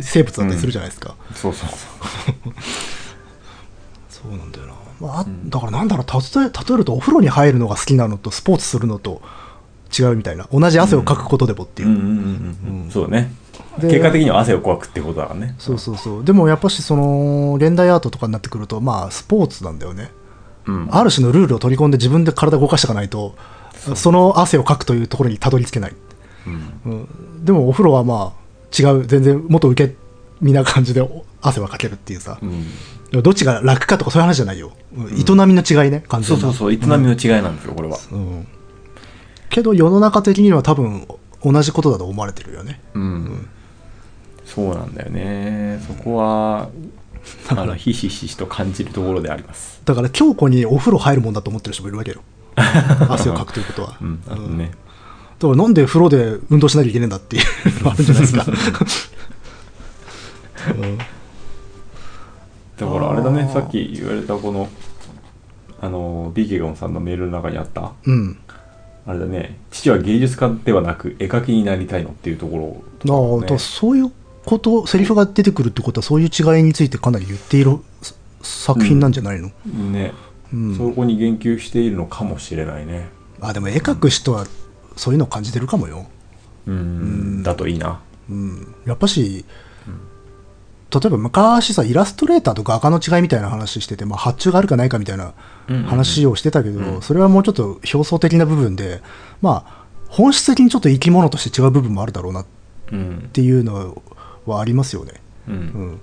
[0.00, 2.54] 生物だったりするじゃないですか、そうそうそう。
[4.08, 9.22] そうなんだよな、まああ、だからなんだろう例え例えるとお風呂に入るのが好きなのとスポーツするのと
[9.96, 10.48] 違うみたいな。
[10.52, 13.32] 同じ汗をかくことでもっていう、そうだね。
[13.78, 15.54] で結果的には汗をかくってことだからね。
[15.58, 16.24] そうそうそう。
[16.24, 20.10] でもやっぱしその現代アートとかになってくるとまあスポーツなんだよね。
[20.66, 20.88] うん。
[20.90, 23.34] ある種のルールを取り込んで自分で体を動かしていかないと
[23.94, 25.94] その汗をかくというところにたどり着けない、
[26.46, 26.80] うん。
[26.92, 26.94] う
[27.40, 29.06] ん、でもお風呂はまあ違う。
[29.06, 29.94] 全然もっと受け
[30.40, 31.08] 身な感じで
[31.40, 33.22] 汗はかけるっていうさ、うん。
[33.22, 35.06] どっちが楽かとかそういう話じゃないよ、うん。
[35.06, 36.42] 営みの違いね完全な。
[36.42, 36.72] そうそうそう。
[36.72, 37.98] 営みの違いなんですよこれは。
[38.12, 38.46] うん
[39.50, 41.06] けど世の中的には多分
[41.44, 42.80] 同じことだと思われてるよね。
[42.94, 43.48] うん。
[44.44, 45.82] そうなんだよね。
[45.86, 46.70] そこは
[47.48, 49.80] あのひしひしと感じるところであります。
[49.84, 52.22] だから強固にお風呂入るもんだと思ってる人もいるわけよ。
[53.08, 54.22] 汗をかくということは、うん。
[54.28, 54.58] あのうん。
[54.58, 54.72] ね
[55.38, 57.44] だからなんで風呂で運動しなきゃいけないんだっていう
[57.78, 58.44] のがあるんじゃないですか、
[60.76, 60.98] うん。
[60.98, 61.04] だ
[62.86, 63.50] からあれだね。
[63.52, 64.68] さっき言われたこの
[65.80, 67.92] あのビケゴンさんのメールの中にあった。
[68.04, 68.38] うん
[69.06, 69.58] あれだね。
[69.70, 73.12] 父は芸術家ではなく絵描きになりたいのっていうところ。
[73.14, 74.12] ああ、だからそういう
[74.44, 79.50] ことセリフが出てくるってことはそういう違いについてかなり言っているす作品なんじゃないの、
[79.92, 80.12] ね、
[80.52, 80.76] うん。
[80.76, 83.08] そこに言及しているのかもしれないね。
[83.40, 84.46] あでも絵描く人は
[84.96, 86.06] そういうのを感じてるかもよ、
[86.66, 87.42] うん。
[87.42, 88.00] だといいな。
[88.28, 89.44] うん、やっぱし、
[90.92, 95.34] 例えば昔さイラストレーターと画家の違いみたいな話してて、まあ、発注があるかないかみたいな
[95.86, 97.02] 話をしてたけど、うん。
[97.02, 99.02] それはもうちょっと表層的な部分で
[99.40, 102.46] まあ本質的にちょっと生き物として違う部分もあるだろうなっ
[102.92, 104.02] うんていうの
[104.46, 105.12] はありますよね。
[105.48, 105.58] ううん。
[105.58, 106.00] ん、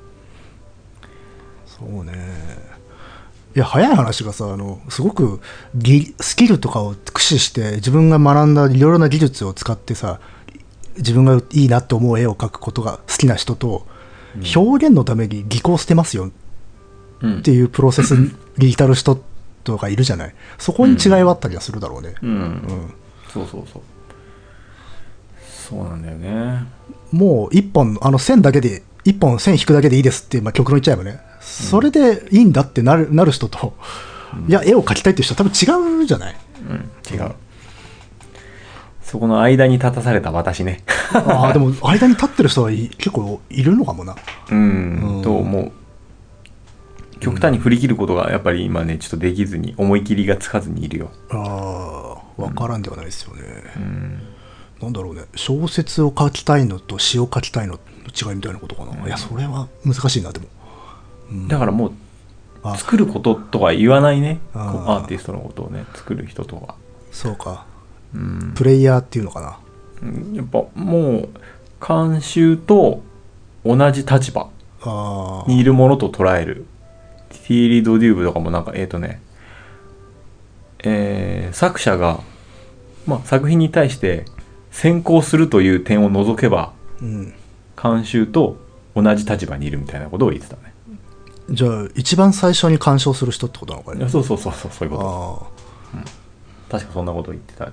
[1.65, 2.77] そうね。
[3.55, 5.41] いや早い話がさあのすごく
[5.73, 10.19] 技スキルとかを駆使して自分が学んだいろいろな技術を使ってさ
[10.97, 13.87] 自分がいいなと思う絵を描くことが好きな人と
[14.55, 16.31] 表現のために技巧を捨てますよ。
[17.21, 17.39] うん。
[17.39, 18.11] っていうプロセス
[18.57, 19.21] に至る人
[19.63, 20.35] とかいるじゃない。
[20.57, 22.15] そこに違いはあったりはするだろうね。
[22.21, 22.93] うん、うん。
[23.33, 23.81] そうそうそう。
[25.69, 26.65] そうなんだよね。
[27.11, 33.73] もう一本、あの線だけで、一本線引くだけでいいですって、まあ、極論言っちゃえばね、それでいいんだってなるなる人と、
[34.47, 36.35] いや、絵を描きたいっていう人は多分違うじゃない。
[36.69, 36.89] うん。
[37.13, 37.31] 違う
[39.07, 40.83] そこの間に立たされた私ね。
[41.13, 44.17] ああ、でも、間に立ってる人はい結構いるのかもな。
[44.51, 45.71] うん、うんと思う。
[47.21, 51.11] 極端に振り切ることがやっぱり今ねちょっとできずに思い切りがつかずにいるよ。
[51.31, 53.43] ああ、わからんではないですよね。
[53.77, 54.19] うん。
[54.81, 59.07] なんだろうね、小説を書きたいのと詩を書きたいのの違いみたいなことかな。
[59.07, 60.47] いや、それは難しいな、でも。
[61.31, 61.47] うん。
[61.47, 61.91] だからもう
[62.61, 62.75] あ。
[62.75, 64.41] 作ることとは言わないね。
[64.53, 66.75] アーティストのことをね作る人とは、
[67.13, 67.65] そうか。
[68.13, 69.59] うんプレイヤーっていうのかな？
[70.03, 71.29] うんやっぱもう
[71.79, 73.01] 慣習と
[73.65, 74.49] 同じ立場。
[75.47, 76.65] にいるものと捉える
[77.29, 79.21] ティーリー・ド・デューブとかもなんかえっ、とね
[80.79, 82.21] えー作者が、
[83.05, 84.25] まあ、作品に対して
[84.71, 87.33] 先行するという点を除けばうん。
[87.75, 88.57] 慣習と
[88.95, 90.73] 同じ立場にいるみたいなことを言ってたね
[91.49, 94.07] じゃあ、一番最初に鑑賞する人ってことなのかね？
[94.07, 95.49] そうそうそうそうそういうこ
[95.93, 96.03] ああ。
[96.69, 97.71] と確かそんなことを言ってた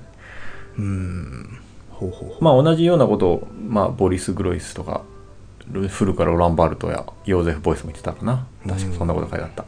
[0.78, 1.58] うん。
[1.90, 2.44] ほうほうほう。
[2.44, 5.02] まあ同じようなことを、まあ、ボリス・グロイスとか
[5.70, 9.64] ルフルカ・ロランバルトやヨーゼフ・ボイスも言ってたかな確かそんなこと書いてあった、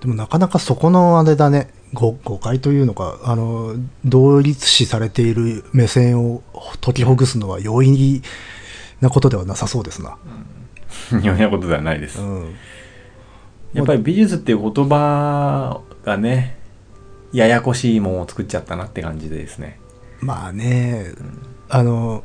[0.00, 6.42] でもなかなかそこのあれだね、誤誤解というのか、あの、同立視されている目線を
[6.80, 8.22] 解きほぐすのは容易
[9.00, 10.16] なことではなさそうですな。
[11.22, 12.54] よう なことではないです、うん。
[13.74, 16.56] やっぱり美術っていう言葉がね
[17.32, 19.80] ややこしいもんを作っちゃったなって感じでですね。
[20.20, 21.12] まあね、
[21.68, 22.24] あの、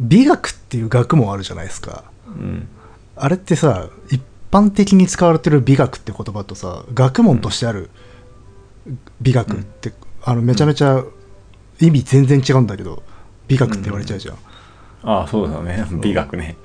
[0.00, 2.04] 美学っていう学問あるじゃないですか。
[2.26, 2.68] うん。
[3.16, 7.90] あれってさ、一般的に使われてる美学って言葉とさ、学問としてある
[9.20, 9.92] 美学って、
[10.22, 11.04] あのめちゃめちゃ
[11.80, 13.02] 意味全然違うんだけど、
[13.48, 14.36] 美学って言われちゃうじゃん。
[15.02, 15.84] ああそうだね。
[16.00, 16.56] 美学ね。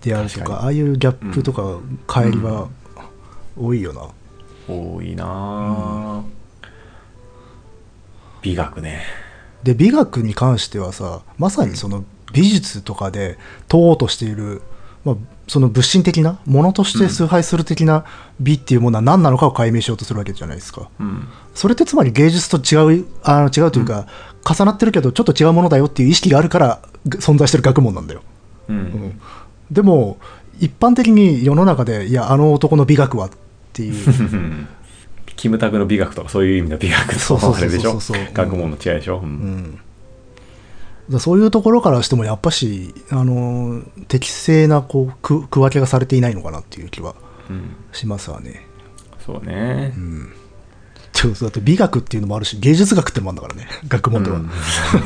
[0.00, 1.62] であるとかああいうギャップとか
[2.06, 2.68] 乖離は
[3.56, 4.08] 多いよな、
[4.70, 6.22] 多いなあ、
[8.42, 9.02] 美学ね。
[9.62, 14.62] で美学に関してはさまさにその美術とかで問おうとしている、
[15.04, 15.16] まあ、
[15.48, 18.04] その物心的なものとして崇拝する的な
[18.38, 20.88] 美っていうものは何なのかを解明しようとするわけじゃないですか。
[21.00, 21.28] うん。
[21.54, 24.06] それってつまり芸術と違うあの違うというか、
[24.48, 28.22] 重なってるけどちょっと違うものだよっていう意識があるから存在してる学問なんだよ。
[28.68, 29.20] うん、うん。
[29.70, 30.18] でも
[30.60, 33.30] 一般的に世の中でいやあの男の美学は
[33.70, 34.66] っていう。
[35.36, 37.98] キムタクの美学とかそういう意味の美学そうそうそうそうあれでしょ？
[38.34, 39.80] 学問の違いでしょ、うん。
[41.08, 47.14] うん、そういうところからしてもやっぱし、あの適正なこう区区分けがされていないのかなっていう気は
[47.48, 48.66] うんしますわね。
[49.24, 49.94] そうね、
[51.12, 53.80] ちょだって美学っていうのもあるし芸術学ってのもあるんだからね。
[53.88, 54.40] 学問では、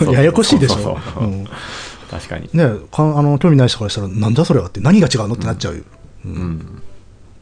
[0.01, 0.11] うん。
[0.13, 0.75] ややこしいでしょ？
[0.75, 1.27] そうそうそうう。
[1.29, 1.47] ん。
[2.11, 5.83] 確かに、ねかあの興味ない人からしたらなんだそれはって何が違うのってなっちゃうよ、
[6.25, 6.83] うん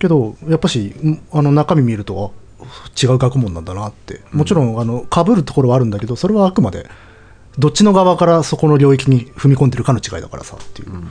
[0.03, 2.65] けどやっぱしんあの中身見るとあ
[3.01, 4.21] 違う学問なんだなって。
[4.33, 6.89] もちろんあの被るところはあるんだけどそれはあくまで
[7.57, 11.09] どっちの側からそこの領域に踏み込んでるかの違いだからさっていう、うん。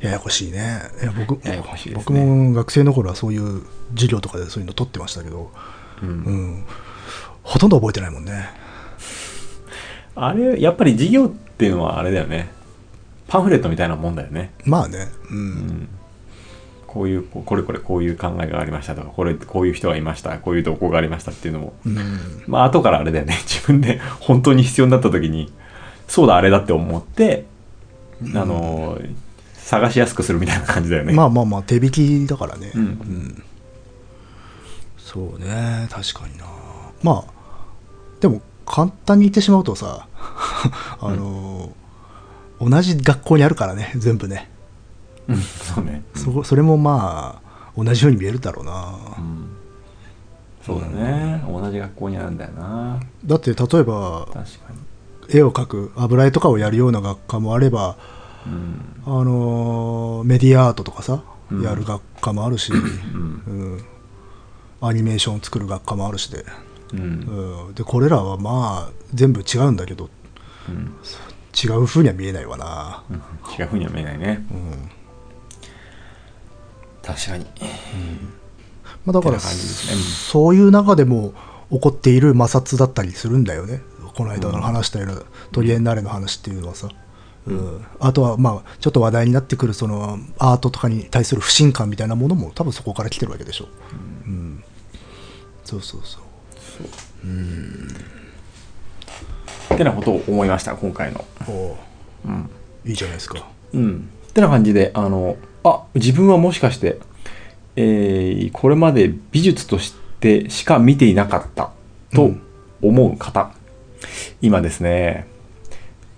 [0.00, 0.80] ややこしいね。
[1.02, 1.96] いや僕ややこしいね。
[1.96, 3.62] 僕も学生の頃はそういう
[3.94, 5.50] 授業とかでそういうの取ってましたけど、
[6.02, 6.08] うん。
[6.08, 6.64] うん、
[7.42, 8.48] ほとんど覚えてないもんね。
[10.14, 12.50] あれやっぱり授業っていうのはあれだよね。
[13.28, 15.88] パンフレットみたいなもんだよね、まあね、う、うんん、
[16.92, 22.44] こういうここれこれこういう考えがありましたとかこれこういう人がいましたこういう動向がありましたっていうのもうん。
[22.46, 23.34] まあ後からあれだよね。
[23.48, 25.50] 自分で本当に必要になった時に
[26.06, 27.46] そうだあれだって思って、
[28.34, 29.00] あの
[29.54, 31.14] 探しやすくするみたいな感じだよね。
[31.14, 33.42] まあまあまあ手引きだからね、うん。
[34.98, 35.88] そうね。
[35.90, 36.44] 確かにな。
[37.02, 37.32] まあ
[38.20, 40.06] でも簡単に言ってしまうとさ
[41.00, 41.72] あの、
[42.60, 44.50] 同じ学校にあるからね全部ね、
[45.28, 45.36] うん。
[45.36, 49.56] そうね、そそれもまあ同じように見えるだろうな、うん。
[50.64, 51.44] そうだね。
[51.48, 53.00] 同じ学校にあるんだよな。
[53.24, 54.42] だって例えば確か
[55.28, 57.96] 絵を描く油絵とかをやるような学科もあれば
[58.46, 59.02] にうん。
[59.04, 61.62] あのメディアアートとかさ、うん。
[61.62, 63.42] やる学科もあるし、うん。
[63.46, 63.84] うん。
[64.80, 66.44] アニメーションを作る学科もあるしで,、
[66.92, 67.00] うん。
[67.68, 70.10] うん、でこれらはまあ全部違うんだけど
[70.68, 70.94] うん。
[71.54, 73.16] 違う風には見えないわな、うん。
[73.58, 74.46] 違うふうには見えないね。
[74.50, 74.90] うん
[77.02, 77.46] 確かに。
[79.04, 79.42] まあ、だから、ね。
[79.92, 79.98] うん。
[80.00, 81.34] そういう中でも
[81.70, 83.82] 起こっている摩擦だったりするんだよね。
[84.14, 85.22] この間の話したような
[85.52, 86.88] トリエンナーレの話っていうのはさ。
[87.44, 93.68] うん、あとはまあちょっと話題になってくるそのアートとかに対する不信感みたいなものも多分そこから来てるわけでしょ、
[94.26, 94.62] うん。
[95.64, 96.22] そうそうそう。
[99.74, 101.24] ってなことを思いました今回の。
[101.48, 101.76] お
[102.26, 102.28] う。
[102.28, 102.50] うん。
[102.84, 103.44] いいじゃないですか。
[103.72, 104.08] うん。
[104.28, 106.98] ってな感じであのあ自分はもしかして
[107.76, 111.70] えーこれまで美術としてしか見ていなかった
[112.14, 112.32] と
[112.80, 113.52] 思う方、
[114.40, 115.26] 今ですね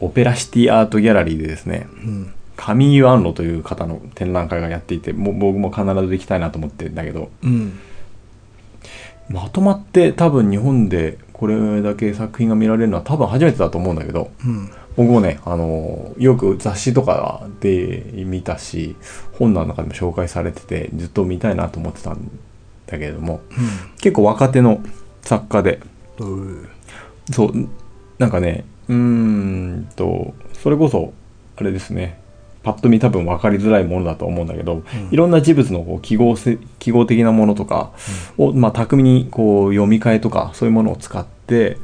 [0.00, 7.78] オペラシティアートギャラリーでですねうんカミーユ・アンロという方の展覧会がやっていてもう僕も必ず行きたいなと思ってるんだけどうん。
[9.28, 18.96] まとまって多分日本でこれだけ作品が見られるのは多分初めてだと思うんだけどうん僕もねあのよく雑誌とかで見たし
[19.38, 22.30] 本の中でも紹介されててずっと見たいなと思ってたん
[22.86, 23.40] だけれども
[24.00, 24.80] 結構若手の
[25.22, 25.80] 作家で
[26.18, 26.62] うん。
[26.62, 26.68] う
[27.32, 27.52] そう
[28.18, 31.12] なんかねうーんとそれこそ
[31.56, 32.20] あれですね
[32.62, 37.92] パッと見多分分かりづらいものだと思うんだけど、いろんな事物のこう記号せ記号的なものとか
[38.38, 41.76] を、まあ、巧みにこう読み替えとかそういうものを使って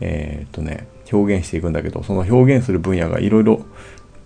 [0.00, 3.64] えーっとね表現していくんだけどその表現する分野がいろいろ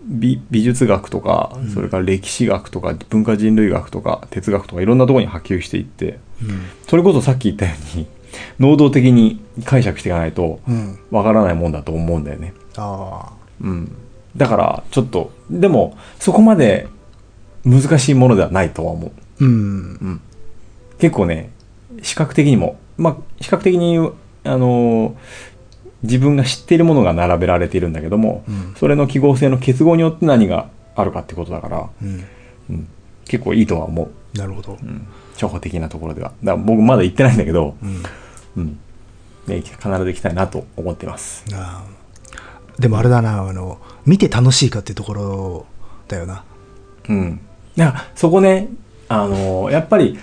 [0.05, 8.07] 美美術学とか、それから歴史学とか文化人類学とか哲学とかいろんなところに波及していってうんそれこそさっき言ったように
[8.59, 12.55] 能動的に解釈していかないとうんわからないもんだと思うんだよね。
[13.61, 13.93] うん。
[14.37, 16.87] だから、ちょっと、でも、そこまで
[17.65, 19.45] 難しいものではないとは思う。
[19.45, 20.21] うん
[20.99, 21.51] 結構ね、
[22.03, 25.15] 視覚的にも、まあ、視覚的に、あのー
[26.03, 32.25] 自分が知っているものが並べられているんだけども、うんそれの記号性の結合によって何があるかってことだから、うん
[32.71, 32.89] うん、
[33.25, 34.39] 結構いいとは思う。
[34.39, 35.07] なるほどうん。
[35.35, 36.33] 初歩的なところでは。
[36.43, 38.03] だから僕まだ行ってないんだけど、うん
[38.57, 38.79] うん。
[39.47, 41.45] ね、必ず行きたいなと思ってます。
[41.55, 41.99] ああ
[42.81, 45.67] でもあれだなあの見て楽しいかっていうところ
[46.07, 46.45] だよな
[47.09, 47.41] うん。
[47.77, 48.69] だからそこね、
[49.09, 50.19] あのやっぱり、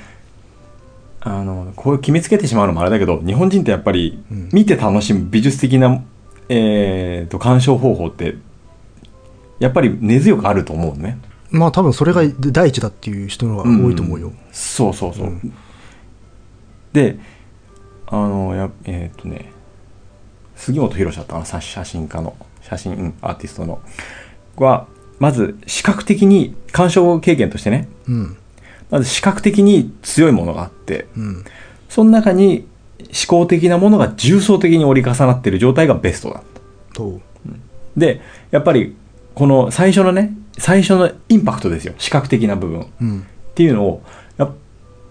[1.27, 4.49] あのこう決めつけてしまうのもあれだけど、日本人ってやっぱりうん。
[4.53, 6.03] 見て楽しむ美術的な、
[6.49, 8.35] えー、と鑑賞方法って、
[9.59, 11.17] やっぱり根強くあると思うね。
[11.49, 15.27] まあ多分それが第一だっていう人の方が多いと思うよ、そうそうそう。
[15.27, 15.53] うん。
[16.93, 17.17] で、
[18.05, 19.51] あの、やえっ、とね、
[20.55, 23.81] 杉本博だったかな、さ写真家の、写真、うんアーティストの、
[24.57, 24.85] は、
[25.17, 28.37] まず視覚的に、鑑賞経験としてね、うん
[28.91, 31.45] まず視覚的に強いものがあって、うん
[31.89, 32.67] その中に
[32.99, 36.43] 思考的なものが重層的に折り重なっている状態がベストだ。
[36.93, 37.21] と
[37.95, 38.19] で、
[38.51, 38.95] やっぱり、
[39.33, 41.93] この最初のね、最初のインパクトですよ。
[41.97, 42.81] 視覚的な部分。
[42.81, 44.01] っうんていうのを、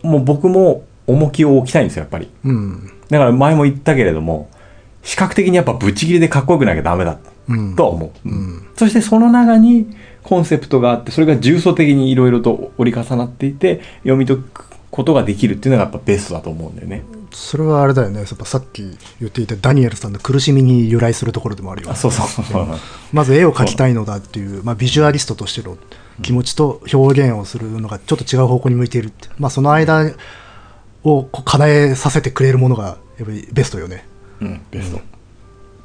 [0.02, 2.28] もう僕も重きを置きたいんですよ、やっぱり。
[2.44, 4.50] うんだから前も言ったけれども、
[5.02, 7.18] 視覚的にやっぱブチ切りでかっこよくなきゃダメだ
[7.48, 8.28] うんとは思う。
[8.28, 9.86] うんそしてその中に
[10.24, 17.02] コンセプトがあって、それが重層的にいろいろと折り重なっていて、読み解くことができるっていうのがやっぱベストだと思うんだよね。
[17.32, 22.66] それはあれだよねやっぱさっき言っていたダニエルさんの苦しみに由来するところでもあるよあ、そうそう。
[23.12, 25.76] まず絵を描きたいのだっていう、まあ、ビジュアリストとしての
[26.22, 30.12] 気持ちと表現をするのがちょっと違う方向に向いているって、まあ、その間
[31.02, 34.06] を叶えさせてくれるものがやっぱりベストよね。
[34.40, 34.98] うん、ベスト。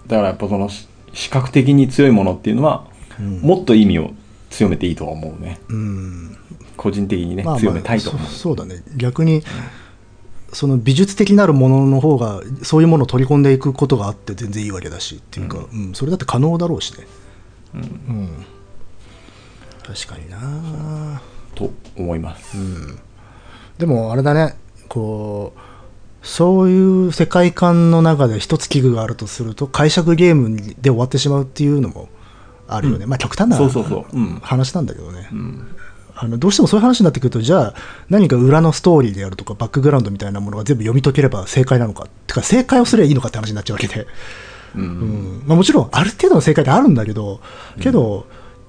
[0.06, 2.86] だからやっぱそのし視覚的に強いものっていうのは、
[3.20, 4.12] うんもっと意味を
[4.50, 5.60] 強めていいとは思うね。
[5.70, 6.38] うん
[6.78, 8.28] 個人的にね、まあまあ強めたいと思う。
[8.28, 8.84] そそうだね。
[8.96, 9.44] 逆に
[10.54, 15.94] その美術的なるものの方がそういうものを取り込んでいくことがあって全然いいわけだしっていうか、うん。
[15.94, 17.08] それだって可能だろうしね。
[17.76, 18.46] うん。
[19.84, 21.22] 確かにな。
[21.56, 22.58] と思います。
[23.78, 24.56] でもあれだね。
[24.88, 25.60] こう
[26.26, 32.10] そういう世界観の中で一つ器具があるとすると解釈ゲームで終わってしまうっていうのも
[32.70, 33.58] あるよね、まあ極端な
[34.42, 35.76] 話なんだけどね、うん。
[36.16, 37.74] あのどうしてもそういう話になってくるとじゃあ
[38.10, 44.06] 何か裏のストーリーであるとかバックグラウンドみたいなものが全部読み解ければ正解なのかてか正解をすればいいのかって話になっちゃうわけで、
[44.76, 44.82] うん。
[44.82, 45.44] うん。
[45.48, 47.40] まあ、もちろんある程度の正解ってあるんだけど
[47.80, 48.26] けど、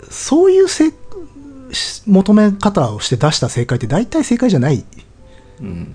[0.09, 0.93] そういうせ
[1.73, 4.85] し求め方をして出した正解って大体正解じゃない
[5.61, 5.95] うん。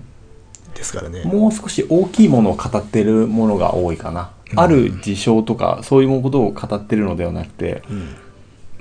[0.74, 1.24] ですからね。
[1.24, 4.30] もう少し大きいものを語ってるものが多いかな。
[4.54, 7.82] ある事象とか、そういうことを語ってるのではなくて、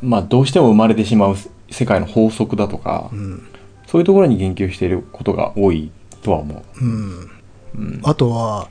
[0.01, 1.35] まあ、どうしても生まれてしまう
[1.71, 3.47] 世界の法則だとか、うん。
[3.87, 5.91] そういうところに言及していることが多い
[6.21, 6.61] とは思う。
[8.03, 8.69] あとは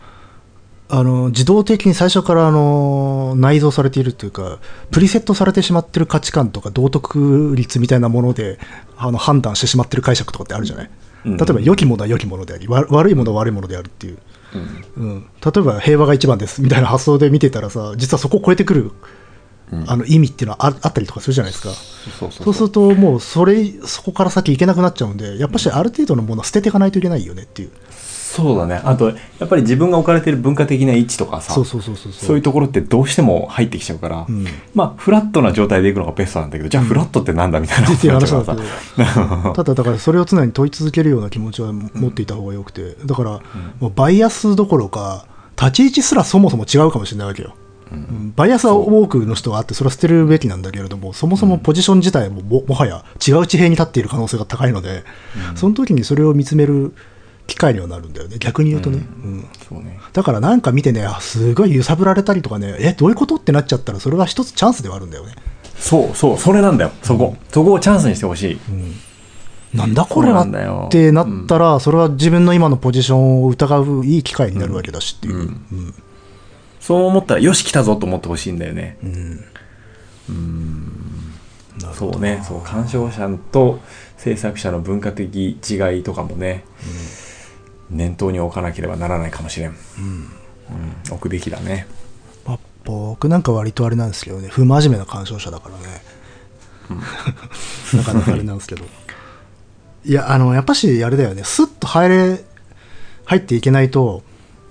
[0.89, 4.59] あの自動的に最初からあの内蔵されているというか
[4.91, 8.59] プリセットされてしまってる価値観とか道徳率みたいなもので
[8.97, 10.91] あの判断してしまってる解釈とかってあるじゃない、
[11.25, 11.37] うん。
[11.37, 14.19] 例えば良きものは良きものでありわ悪いものは悪いものであるっていう、
[14.55, 18.93] うんうん、例えば平和が一番ですみたいな発想で見てたらさ実はそこを超えてくる
[19.73, 21.71] うんあの意味っていうのはああったりとかするじゃないですか。
[21.71, 27.71] そうするともうそれ、そこから先行けなくなっちゃうんで、やっぱしある程度のものは捨てていかないといけないよねっていう。
[28.35, 28.81] そうだね。
[28.85, 29.15] あとや
[29.45, 32.13] っぱり自分が置かれてる文化的な位置とかさそうそうそうそう。
[32.13, 32.37] そう。
[32.37, 34.45] いうところってどうしても入ってきちゃうから、うん。
[34.75, 38.63] まあフラットな状態でいくのがベストなんだけどじゃあフラットってなんだみたいな話なんさだけ
[39.43, 43.41] ど、ただだからそれを常に問い続けるような気持ちは持っていた方がよくて、だから
[43.79, 45.27] もうバイアスどころか、
[45.57, 47.55] 立ち位置すらそもそも違うかもしれないわけよ。
[47.93, 48.33] うん。
[48.35, 55.05] バイアスは多くの人があって、それは捨てるべきなんだけれども、そもそもポジション自体もももはや違う地平に立っている可能性が高いので、
[55.55, 56.95] その時にそれを見つめる
[57.47, 58.99] 機会にはなるんだよね、逆に言うとね。
[58.99, 59.47] うん。
[59.69, 59.99] そうね。
[60.13, 65.35] だからなんか見てね、あすごい揺さぶられたりとかね、え、どういうことってなっちゃったら、それは一つチャンスではあるんだよね。
[65.77, 66.93] そうそうそれなんだよ。
[67.03, 67.37] そこ。
[67.51, 68.59] そこをチャンスにしてほしい、
[69.77, 70.45] なんだこれは
[70.87, 75.37] ってなったら、それは自分の今のポジションを疑ういい機会になるわけだしっていう。
[75.37, 75.95] うん。
[76.81, 78.99] そう思ったらよし来たぞと思ってほしいんだよね。
[81.95, 82.43] そうね。
[82.47, 83.81] そう鑑賞者と
[84.17, 86.65] 制作者の文化的違いとかもね、
[87.91, 89.77] 念頭に置かなければならないかもしれん、うん。
[91.11, 91.87] 置くべきだね。
[92.47, 96.03] まあ僕なんか割とあれなんですけどね、不真面目な鑑賞者だからね。
[97.95, 98.85] なかなかあれなんですけど。
[100.05, 102.45] いや、あの、やっぱしあれだよね、スッと入れ、
[103.25, 104.23] 入っていけないと、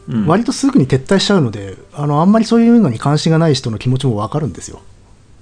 [0.07, 0.27] うん。
[0.27, 4.81] 割とすぐに撤退しちゃうので、あの、あんまりそういうのに関心がない人の気持ちもわかるんですよ。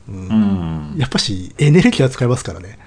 [0.07, 0.95] うん。
[0.97, 2.77] やっぱしエネルギーは使いますからね。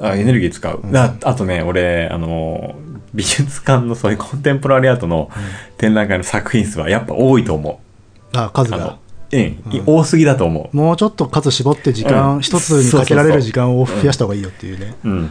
[0.00, 2.74] あエネルギー使う、ああとね俺あの
[3.14, 5.30] 美術館のそういうコンテンポラリーアートの
[5.76, 7.80] 展覧会の作品数はやっぱ多いと思
[8.32, 8.36] う。
[8.36, 8.98] あのが。
[9.32, 10.76] うん、多すぎだと思う。
[10.76, 12.42] もうちょっと数絞って時う間、ん。
[12.42, 14.94] 一つにかけられる時間を増やした方がいいよっていうね。
[15.04, 15.30] うん。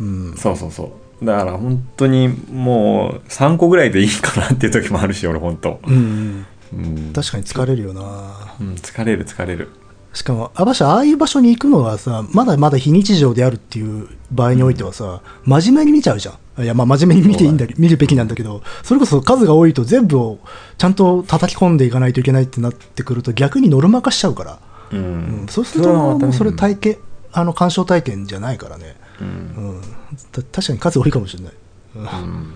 [0.00, 0.36] うん。
[0.36, 1.24] そうそうそう。
[1.24, 5.78] だから本当にもう3個ぐらいでいいかなっていう時もあるし俺本当。
[5.86, 8.54] うん、うん、確かに疲れるよな。
[8.60, 9.70] うん、疲れる疲れる
[10.14, 16.62] しかも、あばしああいう場所に行くのはさ、まだまだ非日常であるっていう場合においてはさ、真面目に見ちゃうじゃん。
[16.62, 20.38] いや、まあ真面目に見ていいんだけ見るべきなんだけど、それこそ数が多いと全部を
[20.78, 24.58] ちゃんと叩き込んでいかないといけないってなってくると逆にノルマ化しちゃうから。
[24.92, 25.02] うん、う
[25.44, 26.98] ん、そうすると、もうそれ体験、
[27.32, 28.96] あの、鑑賞体験じゃないからね。
[29.20, 29.30] うんう
[29.78, 29.80] ん。
[30.30, 31.52] た確かに数多いかもしれない。
[31.96, 32.54] うん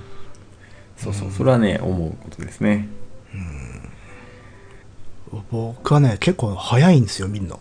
[0.98, 2.88] そうそうそれはね思うことですね
[5.50, 7.60] 僕はね、結構早いんですよ、見るの。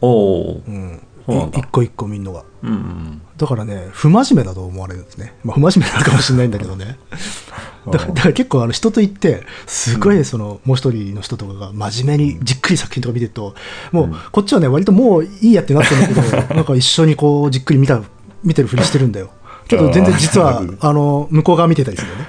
[0.00, 1.02] おおうん。
[1.26, 2.44] そうなんだい一個一個見るのが。
[2.62, 5.34] うんうんだからね、不真面目だと思われるんですね。
[5.42, 6.98] まあ、不真面目なのかもしれないんだけどね。
[7.90, 13.56] だからだから結構あの人と行って、すごいその、もう一人の人とかが真面目にじっくり作品とか見てると、
[13.90, 18.00] もうこっちはね、割ともういいやってなってるんだけど、 なんか一緒にこうじっくり見た、
[18.44, 19.30] 見てるふりしてるんだよ。
[19.66, 22.28] けど全然実は あの、向こう側見てたりするよね。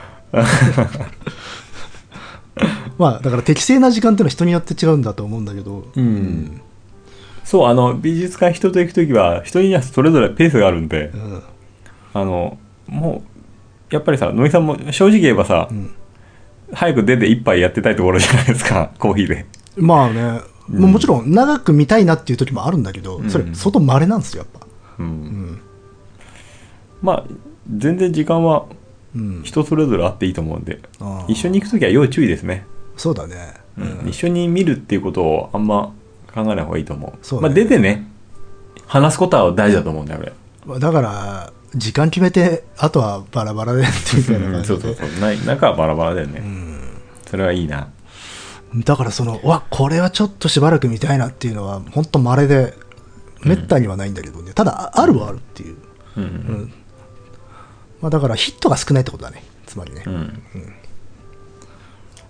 [2.98, 6.62] まあ、だから適正な時間っていうのは人によって違うんだと思うんだけど、うん
[7.44, 11.44] そうあの美術館人と行く時は人にはそれぞれペースがあるんでうん。
[12.14, 13.24] あのも
[13.92, 15.92] うやっぱりさ野木さんも正直言えばさ、ん
[16.74, 19.46] 早く出て一杯やってたいところじゃないですか コーヒーで
[19.78, 20.22] まあね、
[20.70, 24.68] うんもうもちろん長く見たいなっていう時もあるんだけど、それうん相当稀なんですよ、やっぱ。
[24.98, 25.62] うん、うん。
[27.04, 27.24] まあ
[27.78, 28.78] 全然時間はうん。
[29.44, 30.80] 人それぞれあっていいと思うんで
[31.28, 32.66] 一緒に行く時は要注意ですね、
[32.98, 33.54] そうだね。
[33.78, 35.94] うん一緒に見るっていうことをあんま
[36.34, 38.08] 考えない方がいいと思うそうねまあ、出てね
[38.88, 40.34] 話すことは大事だと思うんだよ
[40.68, 45.18] 俺だから、時間決めて、あとはバラバラでっていうようなうんそうそう感じで。
[45.18, 46.42] そうない中はバラバラだよね、
[47.26, 47.90] それはいいな
[48.84, 52.74] だから、その、わ、これはちょっとしばらく見たいなっていうのは、本当稀で、
[53.44, 54.54] めったにはないんだけどね。
[54.54, 55.78] ただ、ああるはあるっていう。
[56.18, 56.74] うんうん。
[58.06, 59.42] まあ、だから、ヒットが少ないってことだね。
[59.66, 60.10] つまりねう。
[60.12, 60.44] ん、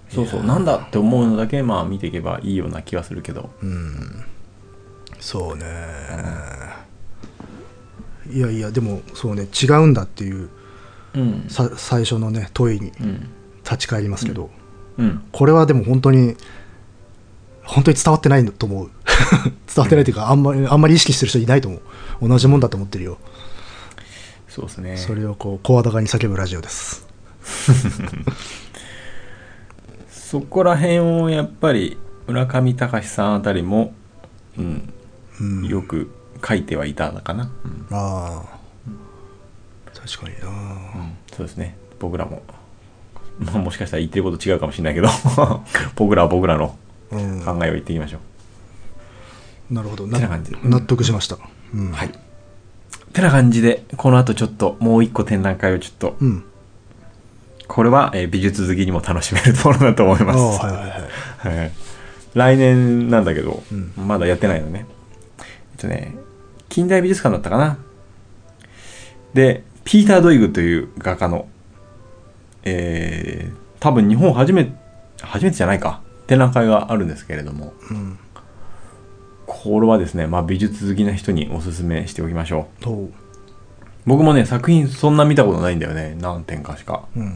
[0.09, 3.49] そうそうなんだって思うのだけまあ見ていけばいいような気はするけど
[5.19, 5.65] そうね。
[8.32, 10.49] いやいや、でも、そうね、違うんだっていう、
[11.13, 13.30] うんさ最初のね、問いにうん
[13.65, 14.51] 立ち返りますけど、
[14.97, 16.38] うんこれはでも本当に、
[17.63, 18.91] 本当に伝わってないと思う。
[19.67, 21.80] 伝わってないというか、あんまり、あんまり意識してる人いないと思
[22.21, 22.30] う。
[22.30, 23.17] 同じもんだと思ってるよ。
[24.56, 27.06] そうですねそれをこう、声高に叫ぶラジオです。
[30.08, 33.93] そこら辺をやっぱり村上隆さんあたりも、
[34.58, 34.93] うん
[35.41, 35.68] うん。
[35.68, 36.10] よく
[36.41, 38.60] 書いてはいたのかな、うんああ。
[39.93, 40.51] 確かになう
[41.03, 42.41] んそうですね僕らも、
[43.39, 45.10] まあ、もしかしたら言ってること違うかもしれないけど
[45.97, 46.78] 僕らは僕らの
[47.12, 47.41] うん。
[47.41, 48.20] 考えを言っていきましょ
[49.70, 50.08] なるほど。
[50.08, 50.30] てな
[50.64, 51.38] 納得しました。
[51.74, 51.89] うん。
[51.89, 52.24] う、はい
[53.16, 56.43] てな感じでこの後ちょっともう一個展覧会をちょっとうん。
[57.68, 60.89] これは、えー美術好きにも楽しめるところだと思います、はいはい
[61.49, 61.57] はい。
[61.57, 61.72] はい
[62.36, 64.86] 来年なんだけど、うんまだやってないのね。
[65.39, 66.16] えっとね、
[66.68, 67.78] 近代美術館だったかな。
[69.34, 71.47] で、ピーター・ドイグという画家の、
[72.63, 74.74] えー、多分日本初めて、
[75.22, 78.20] 初めてじゃないか、展覧会があるんですけれども、うん
[79.66, 82.84] これはですね、まあ美術好きな人におすすめしておきましょう。
[82.84, 83.09] と
[84.05, 86.16] 僕もね、作品そんな見たことないんだよね。
[86.22, 87.05] 何点かしか。
[87.16, 87.36] うん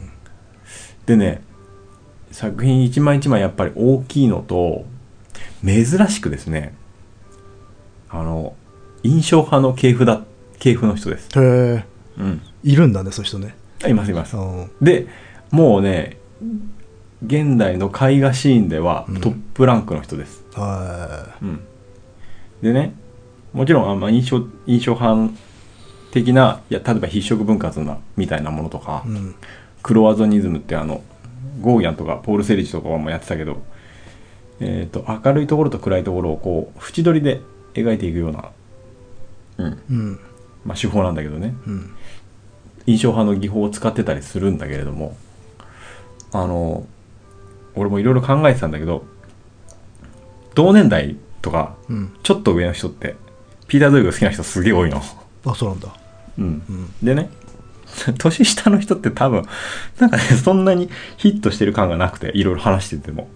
[1.06, 1.42] でね、
[2.30, 4.84] 作品一枚一枚やっぱり大きいのと、
[5.64, 6.72] 珍しくですね、
[8.08, 8.54] あの、
[9.02, 10.22] 印象派の系譜だ、
[10.60, 11.28] 系譜の人です。
[11.36, 11.84] へえ
[12.18, 12.42] うん。
[12.62, 14.40] いるんだねそういう人ねあいますいますう。
[14.40, 15.08] んで、
[15.50, 16.18] もうね、
[17.26, 20.44] 現代の絵画シーンではうんトップランクの人です。
[20.54, 21.60] はうん。
[22.62, 22.94] でね、
[23.52, 25.32] もちろん、あまあ、印象、印象派
[26.12, 29.34] 的な、いや、例えば筆色分割な、みたいなものとか、いうん。
[29.82, 31.02] クロワゾニズムってあの
[31.62, 33.62] ゴーギャンとかポール・セリジとかもやってたけど、
[34.60, 37.40] えー、と明るいところと暗いところをこう縁取りで
[37.72, 38.50] 描いていくような、
[39.56, 39.82] うん。
[39.90, 40.20] うん。
[40.66, 41.54] まあ、手法なんだけどね。
[41.66, 41.90] うん。
[42.86, 45.16] 印象派の技法を使ってたりするんだけれども
[46.32, 46.86] あの
[47.74, 49.04] 俺もいろいろ考えてたんだけど
[50.54, 52.12] 同年代とかうん。
[52.22, 53.16] ちょっと上の人って
[53.66, 55.00] ピーター・ドイグ好きな人すげえ多いの。
[55.44, 55.94] あそうなんだ。
[56.38, 56.44] うん。
[56.44, 56.94] うん。
[57.02, 57.30] でね
[58.18, 59.44] 年下の人って多分
[59.98, 63.28] なんかねそんなにヒットしてる感がなくていろいろ話してても。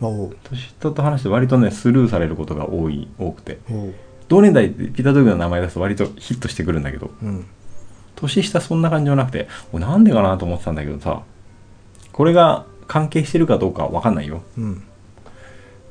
[0.44, 3.58] 年下と話して割とねスルーされることが多い多くて。
[4.28, 7.10] 同年代でピーター・ドイグの名前出すと割とヒットしてくるんだけど。
[7.22, 7.44] うん。
[8.16, 11.22] 年下そんな感じじゃなくて俺なんでかなと思ってたんだけどさ
[12.12, 14.42] これが関係してるかどうかは分かんないよ。
[14.56, 14.82] うん。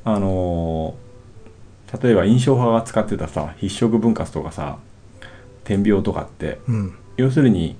[0.05, 1.02] あのー
[2.01, 4.77] 例えば印象派が使ってたさ筆色分割とかさ
[5.63, 6.95] 点描とかってうん。
[7.17, 7.75] 要するに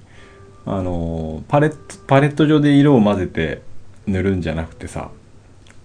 [0.66, 3.62] あのーパレットパレット上で色を混ぜて
[4.06, 5.10] 塗るんじゃなくてさ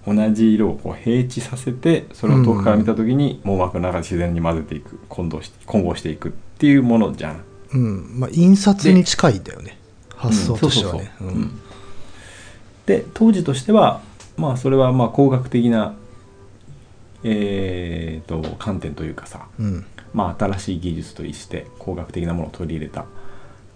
[0.06, 7.44] 同じ色をこう平地させてそれを遠くから見た時に網膜の中で自然に混ぜていく混同し混合していくっていうものじゃん。
[7.72, 8.20] うん。
[8.20, 9.78] まあ印刷に近いんだよね。
[10.16, 11.12] 発想としてはね。
[12.86, 14.00] で当時としては
[14.36, 15.94] まあそれはまあ工学的な
[17.24, 19.86] えー、と観点というかさうん。
[20.14, 23.04] まあ、新しい技術として工学的なものを取り入れた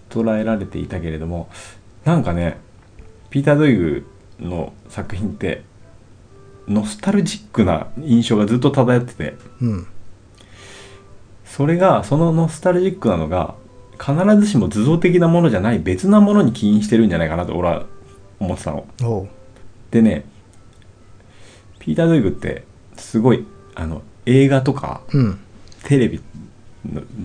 [0.09, 1.51] 捉えられていたけれども
[2.05, 2.59] なんかね
[3.30, 4.07] ピーター・ドイグ
[4.40, 5.62] の作品って
[6.68, 9.86] ノスタルジックな印象がずっと漂っててうん。
[11.45, 13.55] それがそのノスタルジックなのが
[14.01, 17.84] 必ずしも図像的なものじゃない別なものに起因してるんじゃないかなと俺は
[18.40, 18.86] 思ってたの。
[19.90, 20.24] でね
[21.78, 22.64] ピーター・ドイグって
[23.03, 23.45] すごい
[23.75, 25.39] あの映画とかうん。
[25.85, 26.23] テレビ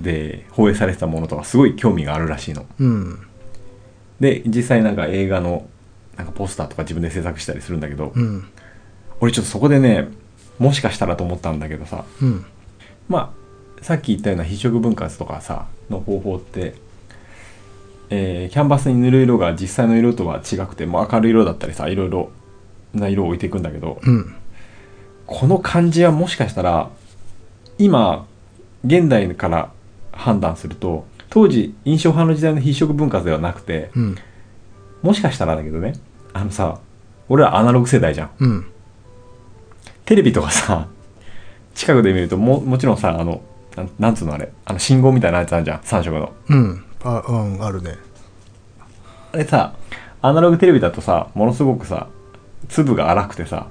[0.02, 2.66] で放映されてたものとかすごい興味があるらしいの。
[2.80, 3.20] うん。
[4.20, 5.68] で実際なんか映画の
[6.18, 8.46] なんかポスターとか自分で制作したりするんだけど、うん。
[9.20, 10.10] 俺ちょっとそこでね
[10.58, 12.46] もしかしたらと思ったんだけどさうん。
[13.08, 13.34] ま
[13.80, 16.74] あさっき言ったような非色分割とかさの方法って、
[18.10, 22.32] えーキャンバスに塗る色が実際の色とは違くてもう明るい色だったりさいろいろ
[22.94, 24.36] な色を置いていくんだけど、うん
[25.28, 26.90] この感じはもしかしたら
[27.78, 28.26] 今
[28.86, 29.72] 現代から
[30.12, 34.16] 判断すると当時印象派の時代の筆色分割ではなくてうん。
[35.04, 35.94] もしかしたらだけどね
[36.34, 36.80] あのさ
[37.30, 38.32] 俺らアナログ世代じゃん。
[38.40, 38.66] うん。
[40.06, 40.88] テレビとかさ
[41.76, 43.42] 近くで見るとももちろんさあの
[43.76, 46.34] なんなんつうのあれあの信号みたいなやつあるじゃん3色の。
[46.50, 46.84] うん。
[47.04, 47.98] あうんあるね。
[49.34, 49.76] あれさ
[50.22, 52.08] アナログテレビだとさものすごくさ
[52.70, 53.68] 粒が粗くてさ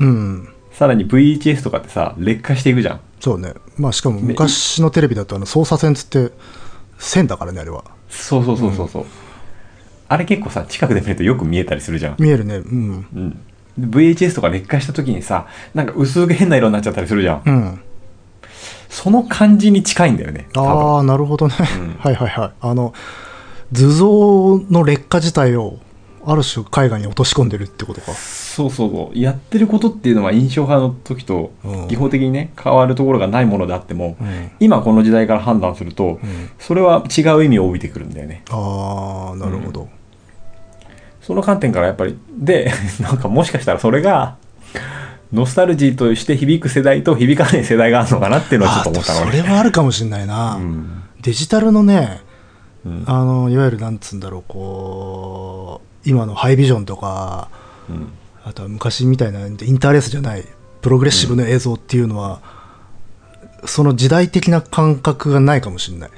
[0.00, 3.00] うんさらに VHS とかってさ劣化していくじゃん。
[3.18, 3.52] そうね。
[3.76, 6.30] まあしかも昔のテレビだとあの操作線つって
[6.98, 7.82] 線だからねあれは。
[8.08, 9.06] そうそうそうそうそう、
[10.06, 12.16] あれ結構さ近くで見るとよく見えたりするじゃん。
[12.20, 12.58] 見えるね。
[12.58, 13.08] うん。
[13.12, 13.30] うん、
[13.76, 17.80] で VHS とか劣化した時にさなんか薄く変な色になっちゃったりするじゃん、うん。
[18.88, 21.94] その感じに近いんだよねああなるほどね、うん。
[21.98, 22.52] はいはいはい。
[22.60, 22.94] あの
[23.72, 25.80] 図像の劣化自体を
[26.30, 28.12] ある種絵画に落とし込んでるってことか。
[28.12, 29.18] そうそうそう。
[29.18, 31.88] やってることっていうのは印象派の時とうん。
[31.88, 34.50] 技法的にね変わるところがないものであっても、うん。
[34.60, 36.50] 今この時代から判断すると、うん。
[36.58, 38.42] それは違う意味を帯びてくるんだよね。
[38.50, 39.88] ああなるほど、
[41.22, 42.70] その観点からやっぱりで
[43.00, 44.36] なんかもしかしたらそれが
[45.32, 51.02] ノスタルジーとして響く世代と響かない世代があるのかなっていうのはちょっと思ったのあそれはあるかもしれないな、うん。
[51.22, 52.20] デジタルのね
[52.84, 53.04] うん。
[53.06, 57.48] あのいわゆるなんつうんだろうこう今のハイビジョンとか
[57.88, 58.12] うん。
[58.48, 60.44] あとは昔みたいなインターレースじゃない
[60.80, 62.40] プログレッシブな映像っていうのは、
[63.66, 66.10] その時代的な感覚がないかもしれない、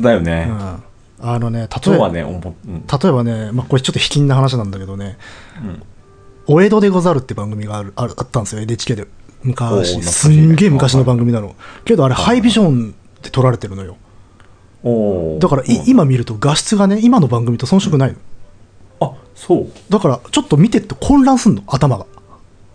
[0.00, 0.82] だようね、ん、
[1.20, 5.18] あのね例えばはね例えばね、まあ、これちょっと卑近な話なんだけどね。
[5.62, 5.82] うん
[6.50, 9.06] 「お江戸でござる」って番組があるあったんですよ NHK で。
[9.42, 10.02] 昔。
[10.02, 11.54] すんげえ昔の番組なの。
[11.84, 13.96] けどあれハイビジョンで撮られてるのよ。
[15.40, 18.16] だから今見ると画質がね今の番組と遜色ないの。
[18.16, 18.20] あ
[19.38, 19.68] そう。
[19.88, 22.06] だからちょっと見てって混乱すんの頭が。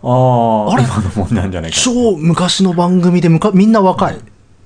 [0.02, 0.82] あああれ？
[0.82, 4.18] 今のもんなんじゃないか超昔の番組でむかみんな若い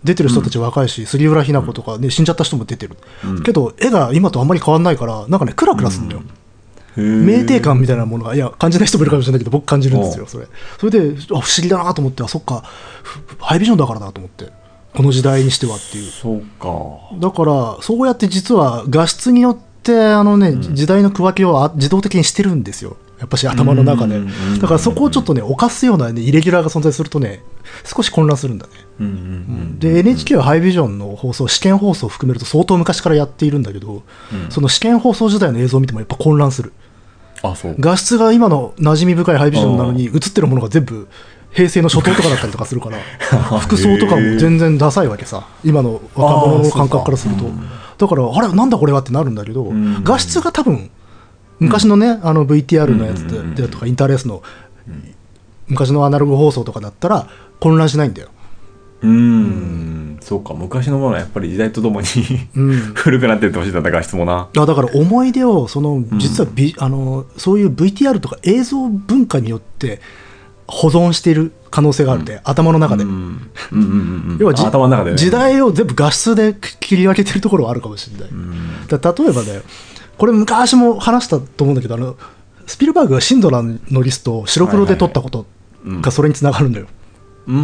[0.05, 3.43] 出てる人たち若いし、杉浦日奈子とかね、死んじゃった人も出てる、うん。
[3.43, 6.23] けど絵が今とあんまり変わんないからなんかねクラクラすんだよ、
[6.97, 7.25] へー。
[7.25, 10.47] 酩酊感みたいなものがいや感じない人もいるかもしれないけど僕感じるんですよおそれ。
[10.79, 12.63] それであ不思議だなと思ってあそっか
[13.03, 14.47] ふハイビジョンだからだと思って。
[14.95, 16.11] この時代にしてはっていう。
[16.11, 16.69] そうか。
[17.21, 22.97] だからそうやって実は画質によってあのね、時代の区分けをあ自動的にしてるんですよ。
[23.19, 24.21] やっぱし頭の中で。
[24.61, 27.43] だからそこをちょっとね犯すような、ね、イレギュラーが存在するとね
[27.85, 28.73] 少し混乱するんだね。
[29.01, 34.03] うんうんうんで NHK はハイビジョンの放送試験放送を含めると相当昔からやっているんだけど、
[34.33, 34.51] うん。
[34.51, 36.73] その試験放送時代の映像を見てもやっぱ混乱する。
[37.43, 37.77] あそう。
[37.79, 41.09] 画質が今の馴染み深いハイビジョンなのに映ってるものが全部
[41.53, 42.99] 平成の初頭とかだったりとかするから
[43.61, 45.47] 服装とかも全然ダサいわけさ。
[45.65, 47.45] 今の若者の感覚からすると
[47.99, 50.05] だからあれなんだこれはってなるんだけどん。
[50.05, 50.91] 画質が多分
[51.59, 53.55] 昔のねあの VTR のやつうんうんうんうん。
[53.55, 54.43] でとかインターレースの
[55.67, 57.29] 昔のアナログ放送とかだったら
[57.61, 58.29] 混乱しないんだよ。
[59.03, 60.19] うーん。
[60.21, 62.07] そうか昔のものはやっぱり時代とともに
[62.57, 62.73] うん。
[62.95, 64.49] 古くなってってほしいんだ画質もな。
[64.57, 70.01] あだから思い出をその実はビ、あのそういう VTR とか映像文化によって
[70.69, 73.11] 保存している可能性があるんで、頭の中で、うん。
[73.11, 73.19] うん
[73.73, 73.85] うんう
[74.35, 75.17] ん 要は頭の中でね。
[75.17, 78.31] 時代を全部画質で切り分けてるところはあるかもしれない、
[78.91, 79.63] 例えばね
[80.19, 82.17] これ昔も話したと思うんだけどあの
[82.67, 85.47] スピルバーグがシンドラーのリストを白黒で撮ったこと
[85.87, 86.87] うんがそれにつながるんだよ、
[87.47, 87.55] うー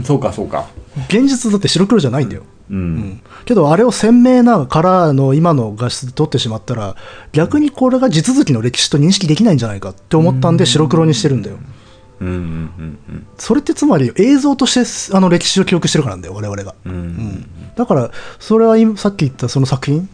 [0.00, 0.02] ん。
[0.04, 0.66] そうかそうか。
[1.08, 2.80] 現実だって白黒じゃないんだよ、ううん。
[2.96, 6.94] んけどあれを鮮明なカラーの今の画質で撮ってしまったら
[7.32, 11.56] 逆にこれが地続きの歴史と認識できないんじゃないかって思ったんで白黒にしてるんだよ。
[11.56, 11.75] うん
[12.20, 16.74] うんうんそれってつまり映像としてあの歴史を記憶してるからなんだよ我々が。
[16.84, 17.46] うんうん
[17.76, 20.08] だからそれは今さっき言ったその作品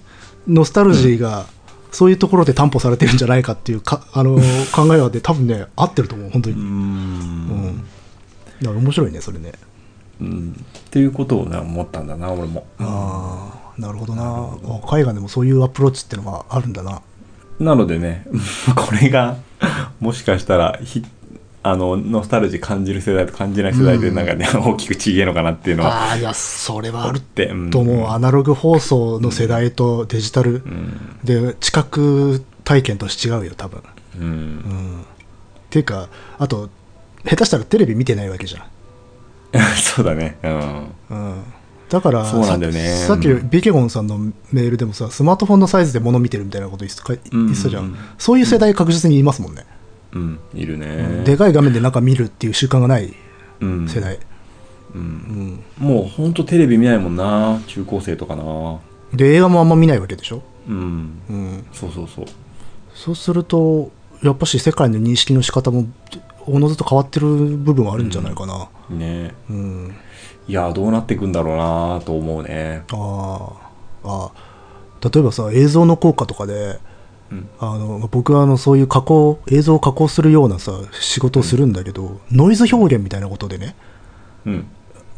[0.49, 1.47] ノスタルジーが
[1.93, 4.37] そういうところで担保されてるんじゃないかっていうかあの
[4.75, 6.67] 考えはで多分ね合ってると思う本当に、ううん。
[6.67, 7.77] ん
[8.61, 9.53] だから面白いねそれね。
[10.21, 10.57] うん。
[10.59, 12.67] っていうことをね思ったんだな俺も。
[12.81, 14.23] ああなるほどな。
[14.25, 17.01] あ海外でもそういうアプローチってのがあるんだな。
[17.61, 18.27] なのでね
[18.75, 19.37] これが
[20.01, 21.05] もしかしたらひ
[21.65, 27.71] あのノスタルジー感じる世代と感じない世代でなんかね、大きく違えのかなっていうのはああいやそれはあるって、うん。
[27.71, 28.09] と思う。
[28.09, 31.19] アナログ放送の世代とデジタルうん。
[31.23, 33.83] で知覚体験として違うよ多分。
[34.19, 34.25] うん。
[34.25, 35.03] うん。
[35.03, 35.05] っ
[35.71, 36.09] ていうか
[36.39, 36.69] あと
[37.25, 38.65] 下手したらテレビ見てないわけじゃん。
[39.77, 40.39] そうだね。
[40.43, 40.87] うん。
[41.11, 41.43] うん。
[41.89, 42.89] だからそうなんだよね。
[42.89, 43.51] ささっきうん。
[43.51, 44.19] ビケゴンさんの
[44.51, 47.47] メールでもさスマートフォンのサイズで物見てるみたいなこと言ってたうん。
[47.47, 47.97] 言ってたじゃん、うん。
[48.19, 49.65] そういう世代確実にいますもんね、
[50.15, 51.23] うんいるね。
[51.25, 53.15] でかい画面で中見るっていう習慣がない
[53.61, 53.89] うん。
[53.89, 54.17] 世代、
[54.95, 55.03] ううん。
[55.03, 58.79] んもうほんとテレビ見ないもんな中高生とかな。
[59.15, 61.21] で映画もあんま見ないわけでしょ、うん。
[61.29, 62.25] うん、そうそうそう。
[62.95, 63.91] そうすると
[64.23, 65.87] やっぱし世界の認識の仕方も
[66.47, 69.95] おのずと変わってる部分はあるんじゃないかな、ねうん。
[70.47, 71.33] いやどうなっていくん。
[71.33, 73.53] だろうなと思うねあ
[74.05, 74.31] あ
[75.03, 76.79] 例えばさ映像の効果とかで
[77.33, 77.49] うん。
[77.59, 83.75] あの僕はあのそういう加工映像を加工するようなさ仕事をするんだけど、ノイズ表現みたいなことでね
[84.47, 84.67] うん。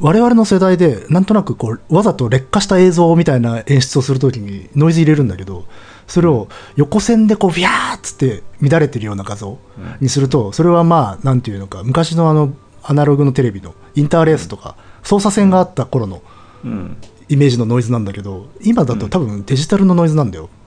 [0.01, 5.67] 我々の世代でなんとなくこうわざと劣化した映像みたいな演出をするときにノイズ入れるんだけど
[6.09, 9.57] それを横線でこうビャーっつって乱れてるような画像
[10.01, 12.53] にするとそれはまあなんていうのか昔のあの
[12.83, 16.23] アナログのテレビのインターレースとか操作線があった頃の
[16.65, 16.97] うん。
[17.27, 20.45] イメージのノイズなんだけど今だと多分デジタルのノイズなんだよ。
[20.45, 20.64] うん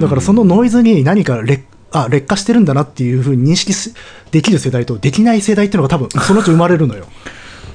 [0.00, 3.94] だからそのノイズに何か劣あ劣化してるんだなっていうふうに認識す
[4.30, 7.06] できる世代とできない世代っていうのが多分そのうち生まれるのよ、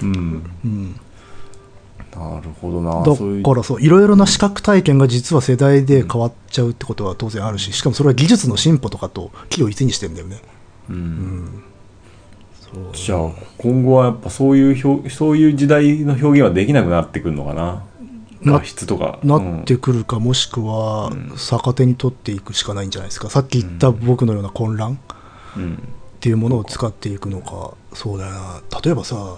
[0.01, 0.43] うん。
[0.65, 0.99] うん、
[2.15, 3.03] なるほどな。
[3.03, 10.41] だからそういろいろな視覚体験が実は世代で変わっちゃうってことは当然あるししかもそれは技術の進歩とかと軌を一にしてんだよね。
[10.89, 11.63] うん。
[12.93, 17.83] じゃあ今後はやっぱそういう表そういう時代の表現はできなくなってくるのかなな
[18.43, 19.19] 画質とか。
[19.23, 23.29] なってくるか、もしくは逆手に取っていくしかないんじゃないですか。
[23.29, 24.99] さっき言った僕のような混乱
[25.55, 25.63] うん。
[25.63, 25.83] うん
[26.17, 28.61] っていうものを使っていくのかそうだよな。
[28.83, 29.38] 例えばさ、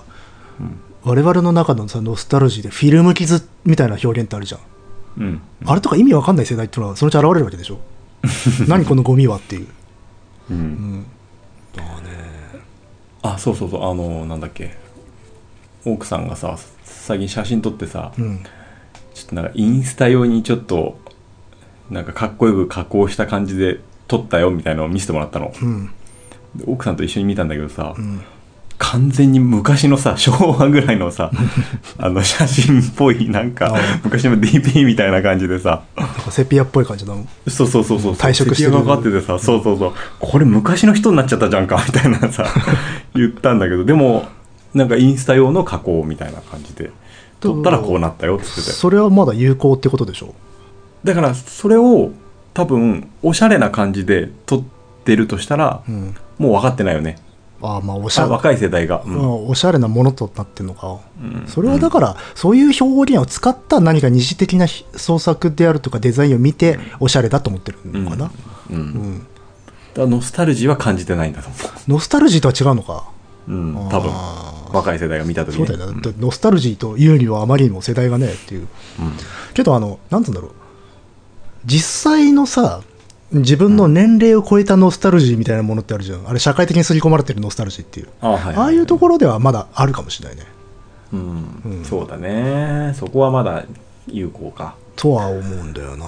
[1.04, 4.62] 我々の中のさノスタルジーでフィルム傷みたいな表現ってあるじゃん。
[5.18, 5.42] うん。
[5.66, 7.80] あれとか意味わかんない世代っていうのはそのうち現れるわけでしょ。
[8.70, 9.68] 何このゴミはっていう、
[10.52, 10.60] ううん。
[10.60, 11.06] ん、
[11.76, 12.02] だからね。
[13.24, 13.84] あそうそうそう。
[13.84, 14.78] あのなんだっけ。
[15.86, 18.44] 奥さんがさ最近写真撮ってさ、うん
[19.20, 20.98] ちょっとなんかインスタ用にちょっと
[21.90, 25.54] なんかかっこよく加工した感じで撮ったよみたいなのを見せてもらったの。
[25.62, 25.88] うん。
[26.56, 28.22] で奥さんと一緒に見たんだけどさ、うん。
[28.78, 31.32] 完全に昔のさ昭和ぐらいのさ
[32.00, 35.82] あの写真っぽいなんか昔の DP みたいな感じでさ。
[35.98, 37.28] なんかセピアっぽい感じなの。
[37.48, 38.14] そうそうそうそう。
[38.14, 38.72] 退職してる。
[38.72, 39.94] 関がかかっててさそうそうそう。
[40.20, 42.46] これ昔の人になっちゃったじゃんかみたいなさ
[43.16, 43.84] 言ったんだけど。
[43.84, 44.30] でも
[44.74, 46.92] なんかインスタ用の加工みたいな感じで
[47.40, 50.34] 撮ったらこうなったよっつっててそれはまだ有効ってことでしょ？
[51.04, 52.12] だからそれを
[52.54, 54.64] 多分おしゃれな感じで撮っ
[55.06, 57.18] てるとしたらうんもう分かってないよね。
[57.62, 61.44] ああまあおしゃあ若い世代が、ううんんおしゃれなものとなってるのか、うん。
[61.46, 64.66] それはだから、そういう表現を使った何か二次的な
[64.96, 68.32] 創作であるとかデザインを見ておしゃれだと思ってるのかな、
[68.72, 69.28] うん。
[69.98, 71.58] ノスタルジーは感じてないんだと思
[71.90, 73.10] ノスタルジーとは違うのか？
[73.50, 74.12] う、うん、多分
[74.72, 75.68] 若い世代が見た時に。
[75.68, 78.68] そうだよね、だってノスタルジーというにはあまりにも世代がねっていう。
[79.54, 80.52] けどあのなんつうんだろう。
[81.66, 82.82] 実際のさ
[83.32, 86.28] 自分の年齢を超えたノスタルジーみたいなものってあるじゃん。
[86.28, 88.10] あれ社会的に刷り込まれてるノスタルジーっていう。
[88.22, 90.46] あ,、はいはいああいうところではまだあるかもしれないね。
[91.14, 91.62] うん。
[91.66, 91.86] うん。
[91.86, 92.94] そうだね。
[92.98, 93.66] そこはまだ
[94.08, 94.76] 有効か。
[94.96, 96.06] とは思うんだよな、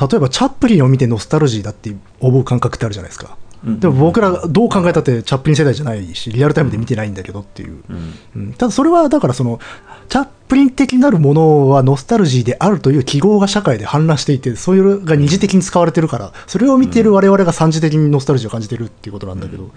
[0.00, 8.14] 例えばチャップリンを見てノスタルジーだって思う感覚ってあるじゃないですか、うんでも僕らどう考えたってチャップリン世代じゃないしリアルタイムで見てないんだけどっていう、うん。
[8.36, 8.52] うん。
[8.54, 9.60] ただそれはだからその
[10.08, 19.70] チャップリン的なるものはノスタルジーであるという記号が社会で氾濫していてそういうのが二次的に使われてるからそれを見てる我々が三次的にノスタルジーを感じてるっていうことなんだけど、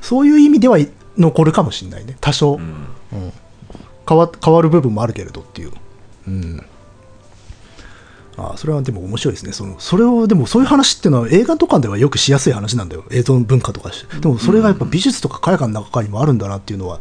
[0.00, 0.78] そういう意味では
[1.16, 2.16] 残るかもしれないね。
[2.20, 2.60] 多少、うん。
[3.18, 3.32] うん。
[4.08, 5.72] 変わ変わる部分もあるけれどっていう、
[6.26, 6.66] うん、
[8.36, 9.52] あそれはでも面白いですね。
[9.52, 13.04] そのそれをでもそういう話っていうのは映画とかではよくしやすい話なんだよ。
[13.10, 17.00] 映像文化とかしてでもそれがやっぱ美術とか絵画の中にもあるんだなっていうのは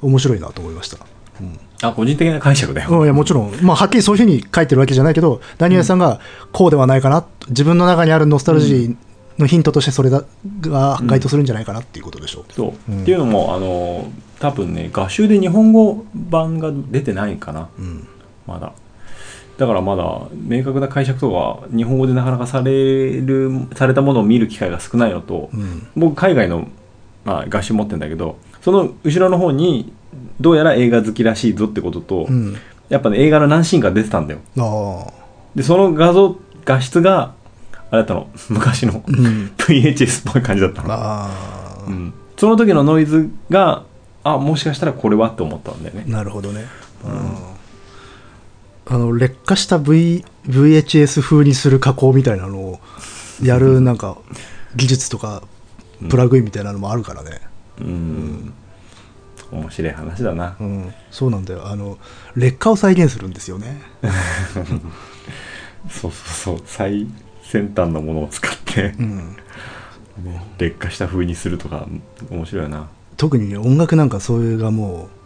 [0.00, 0.98] 面白いなと思いました、
[1.40, 1.58] うん。
[1.82, 6.20] あ個人的な解釈だよ、うん、いやもちろん、まあ、はっきりそういうふうに書いてるわけじゃないけどダニエルさんが
[6.52, 8.96] こうではないかな、自分の中にあるノスタルジー
[9.38, 10.24] のヒントとしてそれだ
[10.60, 13.02] が該当するんじゃないかなっていうことでしょう、そう、うん。
[13.02, 14.10] っていうのもあの
[14.40, 17.68] 多分ね画集で日本語版が出てないかな。
[17.78, 18.08] うん。
[18.46, 18.72] まだ
[19.62, 25.86] だからまだ明確な解釈とか日本語でなかなかされるされたものを見る機会が少ないのと、うん。
[25.94, 26.66] 僕海外の、
[27.24, 29.92] まあ、画集持ってるんだけどその後ろの方に
[30.40, 32.56] どうやら映画好きらしいぞってことと、うん、
[32.88, 34.40] やっぱね映画の何シーンか出てたんだよ。
[35.54, 37.34] でその画像画質が
[37.92, 38.26] あれだったの。
[38.50, 39.52] 昔のうん。
[39.58, 43.84] VHS っぽい感じだったの、うん、その時のノイズが
[44.24, 46.02] あもしかしたらこれはって思ったんだよね。
[46.08, 46.66] なるほどね、
[48.92, 52.80] あの劣化した、v、VHS 風にする加工みたいなのを
[53.42, 54.18] やるなんか
[54.76, 55.42] 技術とか
[56.10, 57.40] プラグインみたいなのもあるからね、
[57.80, 58.52] うん。
[59.50, 60.56] 面白い話だな。
[60.60, 60.94] うん。
[61.10, 61.68] そうなんだよ。
[61.68, 61.96] あの
[62.36, 63.80] 劣化を再現するんですよね。
[65.88, 66.62] そうそうそう。
[66.66, 67.06] 最
[67.44, 69.36] 先端のものを使って、うん。
[70.22, 70.44] ね。
[70.58, 71.88] 劣化した風にするとか
[72.30, 72.88] 面白いよな。
[73.16, 75.21] 特に音楽なんかそういうがもう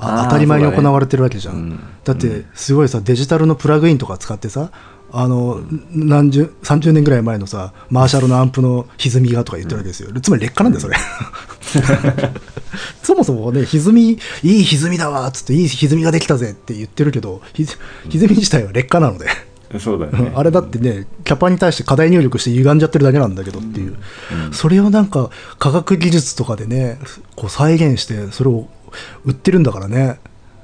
[0.00, 1.80] 当たり前に行われてるわけじゃん、うん。
[2.04, 4.70] だってすごいさデジタルのプラグインとか使ってさ
[5.12, 5.60] あの、
[5.92, 10.96] 何十30年ぐらい前のさマーシャルのアンプの歪みがとか言ってるわけですよ、つまり劣化なんだよそれ。
[13.02, 17.66] そもそもね歪みいい歪みだわっつっていい歪みができたぜって言ってるけどひ
[18.08, 19.26] 歪み自体は劣化なので。
[19.78, 20.32] そうだよね。
[20.34, 23.96] あれだってねキャパに対して課題入力して歪んじゃってるだけなんだけどっていう、
[24.52, 25.30] それをなんか
[25.60, 26.98] 科学技術とかでね
[27.36, 28.68] こう再現してそれを
[29.24, 30.18] 売ってるんだからね。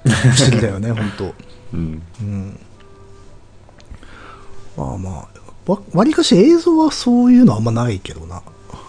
[0.05, 1.35] 不思議だよね 本当。
[1.75, 2.03] うん。
[2.21, 2.61] うん。
[4.77, 8.43] まあまあわわりかし映像はそういうのはあんまないけどな。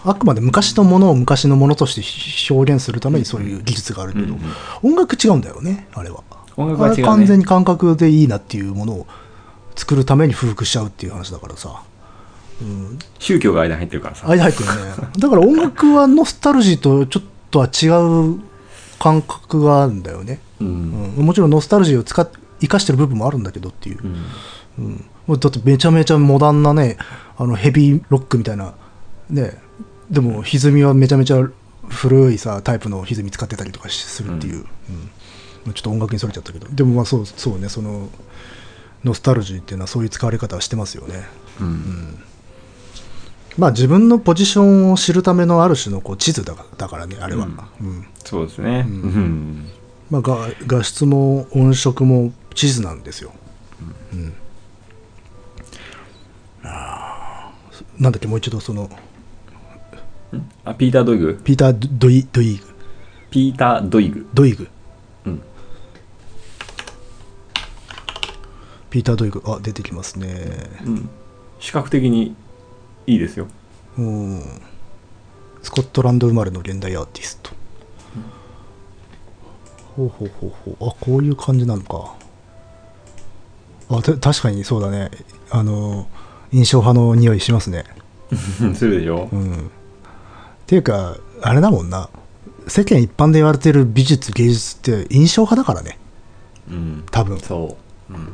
[0.04, 4.92] あくまで昔のものを昔のものとして表現するためにそういう技術があるけど、うんうん。
[4.92, 6.22] 音楽違うんだよねあれは。
[6.56, 7.02] 音楽は違うね。
[7.02, 9.06] あれ完全に感覚でいいなっていうものを
[9.74, 11.82] 作るために不服しちゃうっていう話だからさ、
[12.60, 14.28] うん、宗教が間に入ってるからさ。
[14.28, 14.74] 間入ってるね。
[15.18, 18.40] だから音楽はノスタルジーとちょっとは違う
[18.98, 21.14] 感覚があるんだよね、ううん。
[21.18, 22.28] ん、もちろんノスタルジーを使っ
[22.60, 23.98] 生かしてる部分もあるんだけどっていう、
[24.78, 25.06] うん。
[25.28, 26.96] うん、だってめちゃめちゃモダンなね
[27.36, 28.74] あのヘビーロックみたいな。
[29.30, 29.60] ね。
[30.10, 31.48] でも歪みはめちゃめちゃ
[31.88, 34.64] 古いさタイプの歪み使ってたりとかしするっていう、
[35.66, 35.72] うん。
[35.74, 36.66] ちょっと音楽にそれちゃったけど。
[36.68, 37.68] でもまあそうそうね。
[37.68, 38.08] その
[39.04, 41.24] ノスタルジーっていうのはそういう使われ方はしてますよね。
[41.60, 42.18] うん
[43.56, 47.46] まあ自分のポジションを知るためのある種のこう地図だだからねあれは、
[47.80, 48.06] うん。
[48.24, 48.84] そうですね。
[48.86, 49.02] うん。
[49.02, 49.68] うん。
[50.10, 53.32] まあ、画画質も音色も地図なんですよ、
[54.12, 54.32] うん。
[56.62, 58.88] あーなんだっけもう一度その。
[60.64, 61.40] あピーター・ドイグ？
[61.42, 62.66] ピーター・ドイドイグ。
[63.30, 64.28] ピーター・ドイグ。
[64.34, 64.68] ドイグ。
[65.26, 65.42] うん。
[68.90, 69.42] ピーター・ドイグ。
[69.46, 70.70] あ出てきますね。
[70.84, 71.08] うん。
[71.60, 72.36] 視覚的に
[73.08, 73.46] いいですよ。
[73.96, 74.42] うん。
[75.62, 77.50] スコットランド生まれの現代アーティスト。
[79.96, 80.88] ほうほうほうほう。
[80.90, 82.14] あこういう感じなのか。
[83.88, 85.10] あて確かにそうだね。
[85.50, 86.06] あの
[86.52, 87.84] 印象派の匂いしますね。
[88.76, 89.30] するでしょ？
[89.32, 89.52] うん。
[89.54, 89.58] っ
[90.66, 92.10] ていうかあれだもんな。
[92.66, 95.98] 世間一般で言われてる美術芸術って印象派だからね。
[96.70, 97.04] うん。
[97.10, 97.40] 多分。
[97.40, 97.78] そ
[98.10, 98.32] う、うん、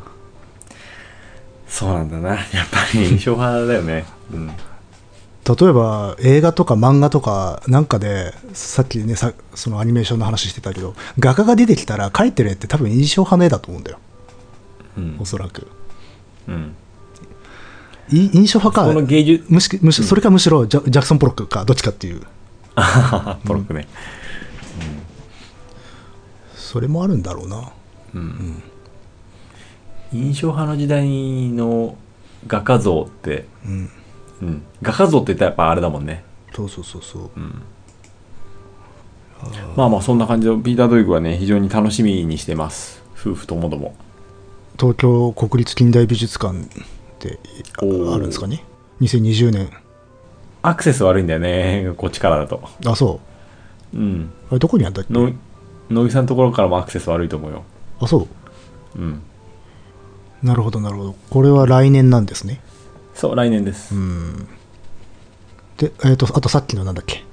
[1.74, 2.28] そうなんだな。
[2.30, 2.38] やっ
[2.70, 3.04] ぱり。
[3.04, 4.04] 印象派だよね。
[4.32, 4.46] うん。
[4.46, 13.98] 例えば映画とか漫画とかなんかでさっきねさそのアニメーションの話してたけど画家が出てきたら描いてる絵って多分印象派の絵だと思うんだよ。
[14.96, 15.16] うん。
[15.18, 15.66] おそらく。
[16.46, 16.76] うん。
[18.08, 22.20] い印象派このか芸術むしむしそれかむしろジャジャクソン・ポロックかどっちかっていう。
[23.44, 23.88] ポロックね。
[26.54, 27.72] それもあるんだろうな。
[28.14, 28.62] うん、
[30.14, 31.96] 印象派の時代の
[32.46, 33.90] 画家像って、うん。
[34.42, 36.24] うん、画家像って言ったらやっぱあれだもんね。
[36.52, 37.30] そうそうそうそう。
[37.36, 37.62] うん。
[39.76, 43.02] まあまあそんな感じでピーター・ドイグはね非常に楽しみにしてます。
[43.18, 43.94] 夫婦ともども。
[44.78, 46.64] 東京国立近代美術館っ
[47.18, 47.38] て
[47.78, 48.64] あるんですかね
[49.00, 49.70] ？2020年
[50.62, 52.62] アクセス悪いんだよねこっちからだと。
[52.86, 53.20] あそ
[53.92, 53.98] う。
[53.98, 54.22] ん。
[54.22, 55.12] うあれどこにあったっけ？
[55.12, 55.32] の
[55.90, 57.64] 野木さんのところからもアクセス悪いと思うよ。
[58.00, 58.26] あそ
[58.96, 58.98] う。
[58.98, 59.22] うん
[60.44, 61.14] なるほどなるほど。
[61.30, 62.60] これは来年なんですね。
[63.14, 64.46] そう来年です、うん。
[65.78, 67.24] でえっ、とあとさっきのなんだっけ？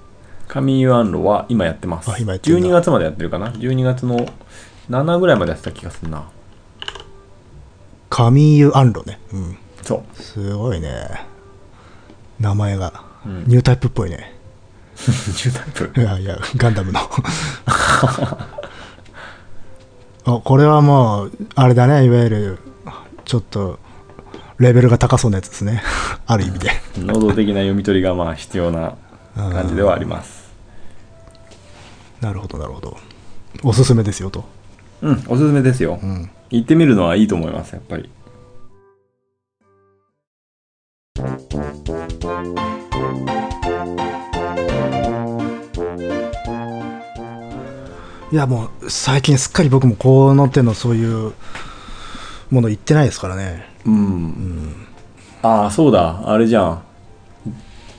[0.48, 2.10] カミーユ・アンロは今やってます。
[2.10, 2.68] あ今やってるんだ。
[2.70, 4.26] 12月までやってるかな？12月の
[4.90, 6.24] 7ぐらいまでやってた気がするな。
[8.10, 9.20] カミーユ・アンロね。
[9.34, 9.58] うん。
[9.82, 10.22] そう。
[10.22, 11.26] すごいね。
[12.40, 13.44] 名前が、うん。
[13.46, 14.34] ニュータイプっぽいね。
[14.96, 16.00] 10タイプ？
[16.02, 17.00] いやいやガンダムの。
[20.24, 22.60] あこれはもうあれだねいわゆる
[23.32, 23.80] ちょっと
[24.60, 25.82] レベルが高そうなやつですね。
[26.28, 26.70] ある意味で。
[27.00, 28.96] 能動的な読み取りがまあ必要な
[29.38, 30.52] 感じではあります。
[32.20, 32.98] なるほどなるほど。
[33.64, 34.44] おすすめですよと、
[35.02, 35.98] うんおすすめですよ。
[36.04, 38.10] うん、行ってみるのはいいと思いますやっぱり。
[48.34, 51.32] いやもう最近すっかり僕もこの手のそういう
[52.52, 53.66] もの言ってないですからね。
[53.86, 54.88] うん、
[55.42, 56.30] ああそうだ。
[56.30, 56.84] あれじゃん。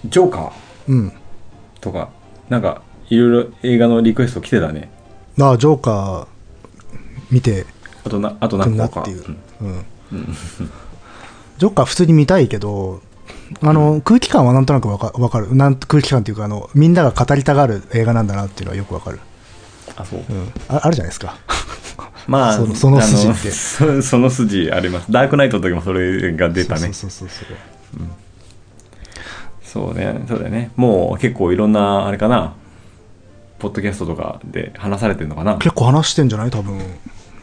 [0.04, 0.52] ジョーカー。
[0.88, 1.12] うん。
[1.80, 2.10] とか。
[2.48, 4.90] なんかいろいろ映画のリクエスト来てたね。
[5.40, 6.26] ああジョーカー
[7.30, 7.66] 見て。
[8.04, 9.24] あとなあと何個かっていう。
[9.62, 9.84] うん。
[10.12, 10.26] うん。
[11.58, 13.02] ジョーカー普通に見たいけど
[13.60, 15.54] あの、空気感はなんとなくわかわかる。
[15.54, 19.20] なん空気感っていうかあのみんなが語りたがる映画なんだなっていうのはよくわかる、
[19.96, 20.20] あそう。
[20.28, 21.36] うん、ああるじゃないですか
[22.26, 23.50] まあそのその筋って。
[23.50, 25.10] そ その筋あります。
[25.10, 26.80] ダークナイトの時もそれが出たね。
[26.80, 27.48] そうそうそうそう。
[29.64, 30.24] そうね。
[30.28, 30.70] そうだよね。
[30.76, 32.54] もう結構いろんなあれかな。
[33.58, 35.56] ポッドキャストとかで話されてるのかな。
[35.58, 36.50] 結構話してんじゃない？
[36.50, 36.78] 多分、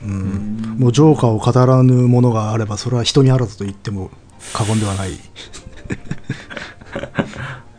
[0.03, 4.11] うん、もうジョーカーを語らぬものがあればそれは人にあらずと言っても
[4.53, 5.11] 過言ではない。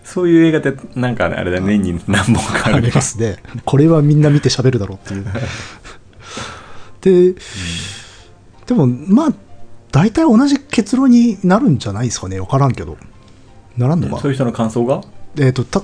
[0.05, 3.37] そういう映画ってなんかねあれだよ年に何本かありますね。
[3.65, 5.27] これはみんな見て喋るだろうっていう
[7.01, 7.35] で、
[8.67, 9.33] でもまあ
[9.91, 12.39] 大体同じ結論になるんじゃないですかね。
[12.39, 12.97] 分からんけど。
[13.77, 15.03] ならんのか、そういう人の感想が？
[15.39, 15.83] えっ、とた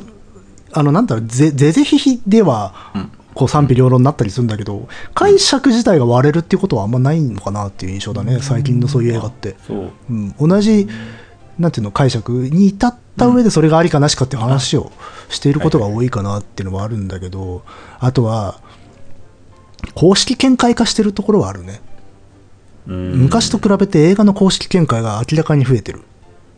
[0.72, 3.12] あのなんだろうぜぜぜひひでは、うん。
[3.36, 9.92] こう賛否両論になったりするんだけど解釈自体が割れるっていうことはあんまないのかなっていう印象だね、最近のそういう映画って、そう。
[10.08, 10.88] うん、同じ
[11.58, 14.90] なんていうの解釈に至った上でそれがありかなしかっていう話を
[15.28, 17.62] していることが多いかなっていうのはあるんだけど、
[17.98, 18.58] あとは
[19.97, 21.80] 公式見解化してるところはあるね、
[22.86, 23.12] うん。
[23.22, 26.03] 昔と比べて映画の公式見解が明らかに増えてる。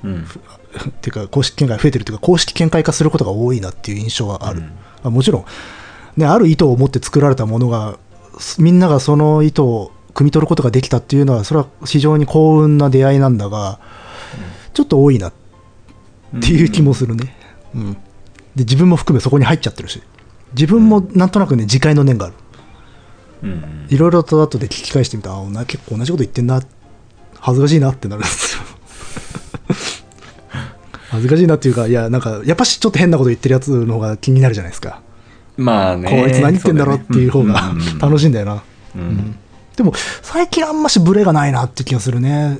[0.03, 0.24] うん。
[0.24, 4.70] っ ていうか公式見解が増えてるっていうか公式見解化することが多いなっていう印象はある、うん。
[5.05, 5.45] あもちろん、
[6.16, 7.97] ね、ある意図を持って作られたものが
[8.41, 13.78] すみんながその意図を汲み取ることができたっていうのはそれは非常に幸運な出会いなんだが、
[14.74, 15.32] ちょっと多いなっ
[16.41, 17.36] ていう気もするね、
[17.72, 17.93] うん。
[18.57, 20.03] で自分も含めそこに入っちゃってるし。
[20.55, 22.34] 自分もなんとなくね自戒の念がある。
[22.43, 22.47] うん
[23.89, 26.62] いろいろと後で聞き返してみたら結構同じこと言ってんな。
[27.41, 28.62] 恥ずかしいなってなるんですよ。
[31.11, 35.01] 恥ずかしいなっていうかいやなんかやっぱしちょっと変なこと言ってるやつの方が気になるじゃないですか。
[35.57, 36.11] まあね。
[36.11, 38.62] こいつ何言ってんだろうっていう方が楽しいんだよな、
[38.95, 39.01] うん。
[39.01, 39.39] うん。
[39.76, 42.59] でも最近あんましブレがないなって気がするね。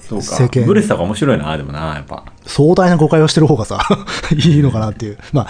[0.00, 0.62] そう世間。
[0.62, 2.24] かブレスとか面白いなでもなやっぱ。
[2.46, 3.80] 壮大な誤解をしてる方がさ
[4.34, 5.18] いいのかなっていう。
[5.32, 5.48] まあ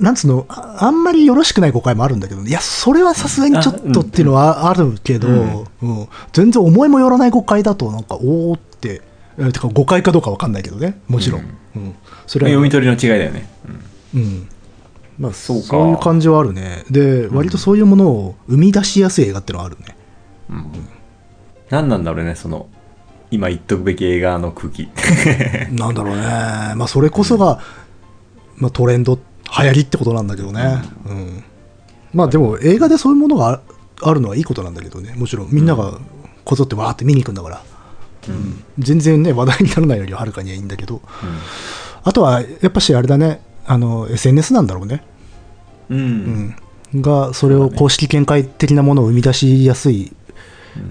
[0.00, 6.08] なんつうのああんまりよろしくない誤解もあるんだけどいやそれはさすがにちょっとっていうのはあるけど、うん。
[6.32, 9.02] 全然思いもよらない誤解だとなんかおおって
[9.38, 11.00] えてか誤解かどうかわかんないけどね。
[11.08, 11.42] もちろん、
[11.76, 11.94] うん。
[12.26, 13.48] それは読み取りの違いだよね。
[14.14, 14.48] うん、
[15.18, 15.66] まあ、そうか。
[15.68, 16.84] そういう感じはあるね。
[16.90, 19.96] で割とそういうものを生み出しやすい映画ってのはあるね。
[21.70, 22.68] 何なんだろうねその
[23.32, 24.88] 今言っとくべき映画の空気。
[25.72, 26.22] なんだろうね。
[26.76, 27.60] まあそれこそが、
[28.56, 29.18] まあ、トレンド
[29.58, 31.44] 流行りってことなんだけどね、うん。
[32.12, 33.60] まあでも映画でそういうものがあ
[34.02, 35.14] あるのはいいことなんだけどね。
[35.16, 35.98] もちろんみんなが
[36.44, 37.62] こぞってわーって見に行くんだから、
[38.28, 38.64] うん。
[38.78, 41.00] 全然ね話題にならないよりははるかにはいいんだけど、
[42.04, 43.40] あとはやっぱしあれだね。
[43.68, 45.02] あの SNS なんだろうね、
[45.90, 46.54] うん、
[46.92, 50.12] うん、がそれを公式見解的なものを生み出しやすい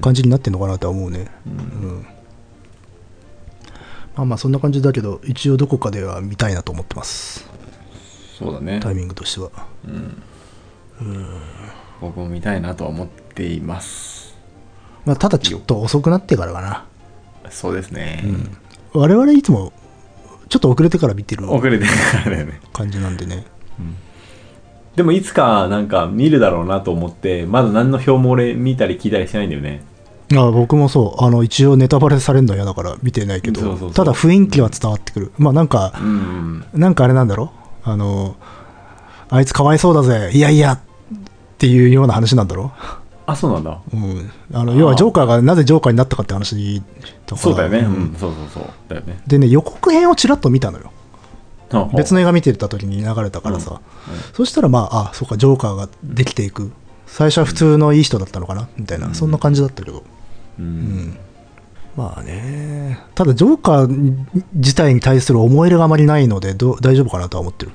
[0.01, 2.05] 感じになってるのかなとは思うね、うん。
[4.17, 7.49] まあまあそんな感じだけど一応どこかでは見たいなと思ってます
[8.37, 8.79] そうだね。
[8.81, 9.49] タイミングとしては。
[12.01, 14.35] 僕も見たいなとは思っています。
[15.05, 16.85] まあただちょっと遅くなってからかな。
[17.49, 18.23] そうですね、
[18.93, 19.71] 我々いつも
[20.49, 22.59] ちょっと遅れてから見てる遅れてるからだよね。
[22.73, 23.45] 感じなんでね。
[24.95, 29.83] でもいつかなんか見るだろうなと思ってまだ何の表も俺見たり聞いたりしてないんだよね。
[30.35, 31.23] あ僕もそう。
[31.23, 35.31] あの一応ネタバレされるのは嫌だから見てないけどただ雰囲気は伝わってくる。
[35.37, 37.53] まあなんか、うんなんかあれなんだろ
[37.85, 38.35] あの
[39.29, 40.79] あいつかわいそうだぜいやいやっ
[41.57, 42.71] ていうような話なんだろ？
[43.27, 43.79] あそうなんだ。
[43.93, 46.81] うん、あの要はジョーカーがなぜジョーカーになったかって話
[47.25, 47.41] とか。
[47.41, 47.79] そうだよね。
[47.79, 48.69] う、んそうそうそう。
[48.87, 49.19] だよね。
[49.25, 50.91] でね予告編をちらっと見たのよ。
[51.95, 53.81] 別のの映画見てた時に流れたからさ、
[54.33, 56.71] そしたらまああそうかジョーカーができていく。
[57.07, 60.03] 最初は普通のいい人だったのかなみたいな、そんな感じだったけど。
[60.59, 61.17] うん
[61.95, 62.99] まあね。
[63.15, 67.71] ただジョーカー自体に対する思い入れがあまりないのでどう大丈夫かなとは思ってる。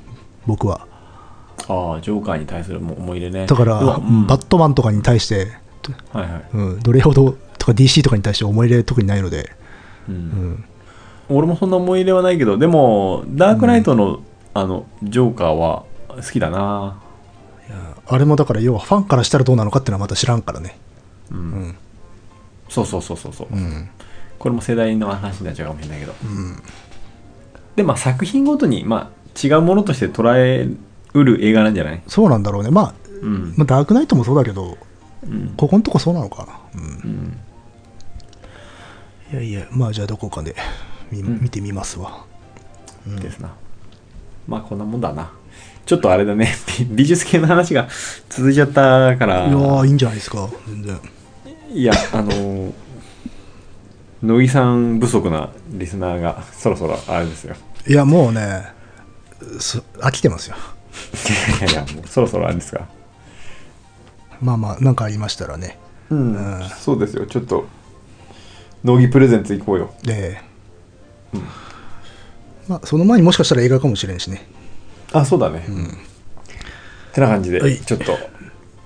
[0.46, 0.86] 僕は。
[1.68, 3.46] ああジョーカーに対する思い入れね。
[3.46, 4.26] だから、うん。
[4.26, 5.48] バットマンとかに対して、
[6.12, 9.50] はいはい、うん、どれほどとか DC とかに対して思い入れ特にないので、
[10.08, 10.14] うん。
[10.14, 14.20] うん、俺もそんな思い入れはないけどでもダークナイトの、
[14.52, 15.84] あのジョーカーは
[16.16, 17.00] 好きだな。
[18.12, 20.76] あれもだから要はファンからしたらどうなのかっていうのはまた知らんからね。
[21.30, 21.76] うん、うん。
[22.68, 23.88] そうそうそうそうそう、うん
[24.40, 26.14] これも世代の話になっちゃうかもしれないけど、
[27.76, 30.66] でまあ作品ごとに、まあ、違うものとして捉え
[31.14, 32.02] うる映画なんじゃない？
[32.08, 32.70] そうなんだろうね。
[32.70, 33.54] まあ、うん。
[33.56, 34.78] まあ、ダークナイトもそうだけど
[35.22, 35.54] うん。
[35.56, 36.80] ここのとこそうなのかな、うん。
[39.30, 39.40] うん。
[39.42, 40.56] いやいやまあじゃあどこかで
[41.12, 42.24] 見,、てみますわ。
[43.06, 43.52] ですな。
[44.48, 45.30] まあこんなもんだな。
[45.84, 46.54] ちょっとあれだね。
[46.78, 47.88] 美 美術系の話が
[48.30, 49.46] 続いちゃったから。
[49.48, 50.48] いやーいいんじゃないですか。
[50.66, 50.98] 全然。
[51.72, 52.72] いやあのー
[54.22, 57.56] 乃木さん不足なリスナーが そろそろあれですよ。
[57.86, 58.72] いやもうね
[59.58, 60.56] す飽きてますよ。
[61.60, 62.86] いやいやもう そろそろあれですか。
[64.40, 65.78] まあまあ何かありましたらね。
[66.10, 66.34] うん。
[66.34, 66.68] うん。
[66.78, 67.26] そうですよ。
[67.26, 67.66] ちょっと
[68.84, 69.94] 乃木プレゼンツ行こうよ。
[70.02, 70.40] で、
[72.68, 74.46] まあその前にもしかしたら映画かもしれんしね。
[75.12, 75.66] あそうだね、
[77.12, 77.78] てな感じで、はい。
[77.80, 78.16] ちょっと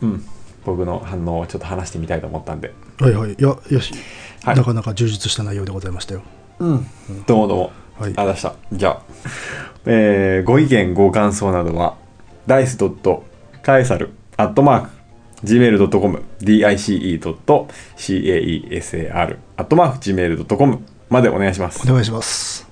[0.00, 0.24] うん。
[0.64, 2.72] 僕の反応をちょっと話してみたいと思ったんで。
[2.98, 3.32] はいはい。
[3.32, 3.92] いやよし、
[4.44, 4.56] はい。
[4.56, 6.22] なかなか充実した内容でございましたよ。
[6.58, 6.86] うん。
[7.26, 8.12] どうもどうも、はい。
[8.16, 8.54] あだした。
[8.72, 9.02] じゃあ、
[9.86, 11.96] えーご意見ご感想などは
[12.46, 14.88] dice.caesar アットマーク
[15.44, 20.78] gmail.com dice.caesar アットマーク gmail.com
[21.10, 21.88] までお願いします。
[21.88, 22.66] お願いします。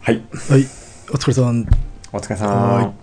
[0.00, 0.16] はい。
[0.16, 0.20] は
[0.56, 0.60] い。
[1.10, 1.66] お疲れさん。
[2.12, 2.94] お疲れさはん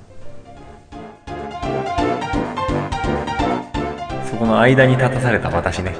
[4.29, 5.95] そこの間に立たされた私ね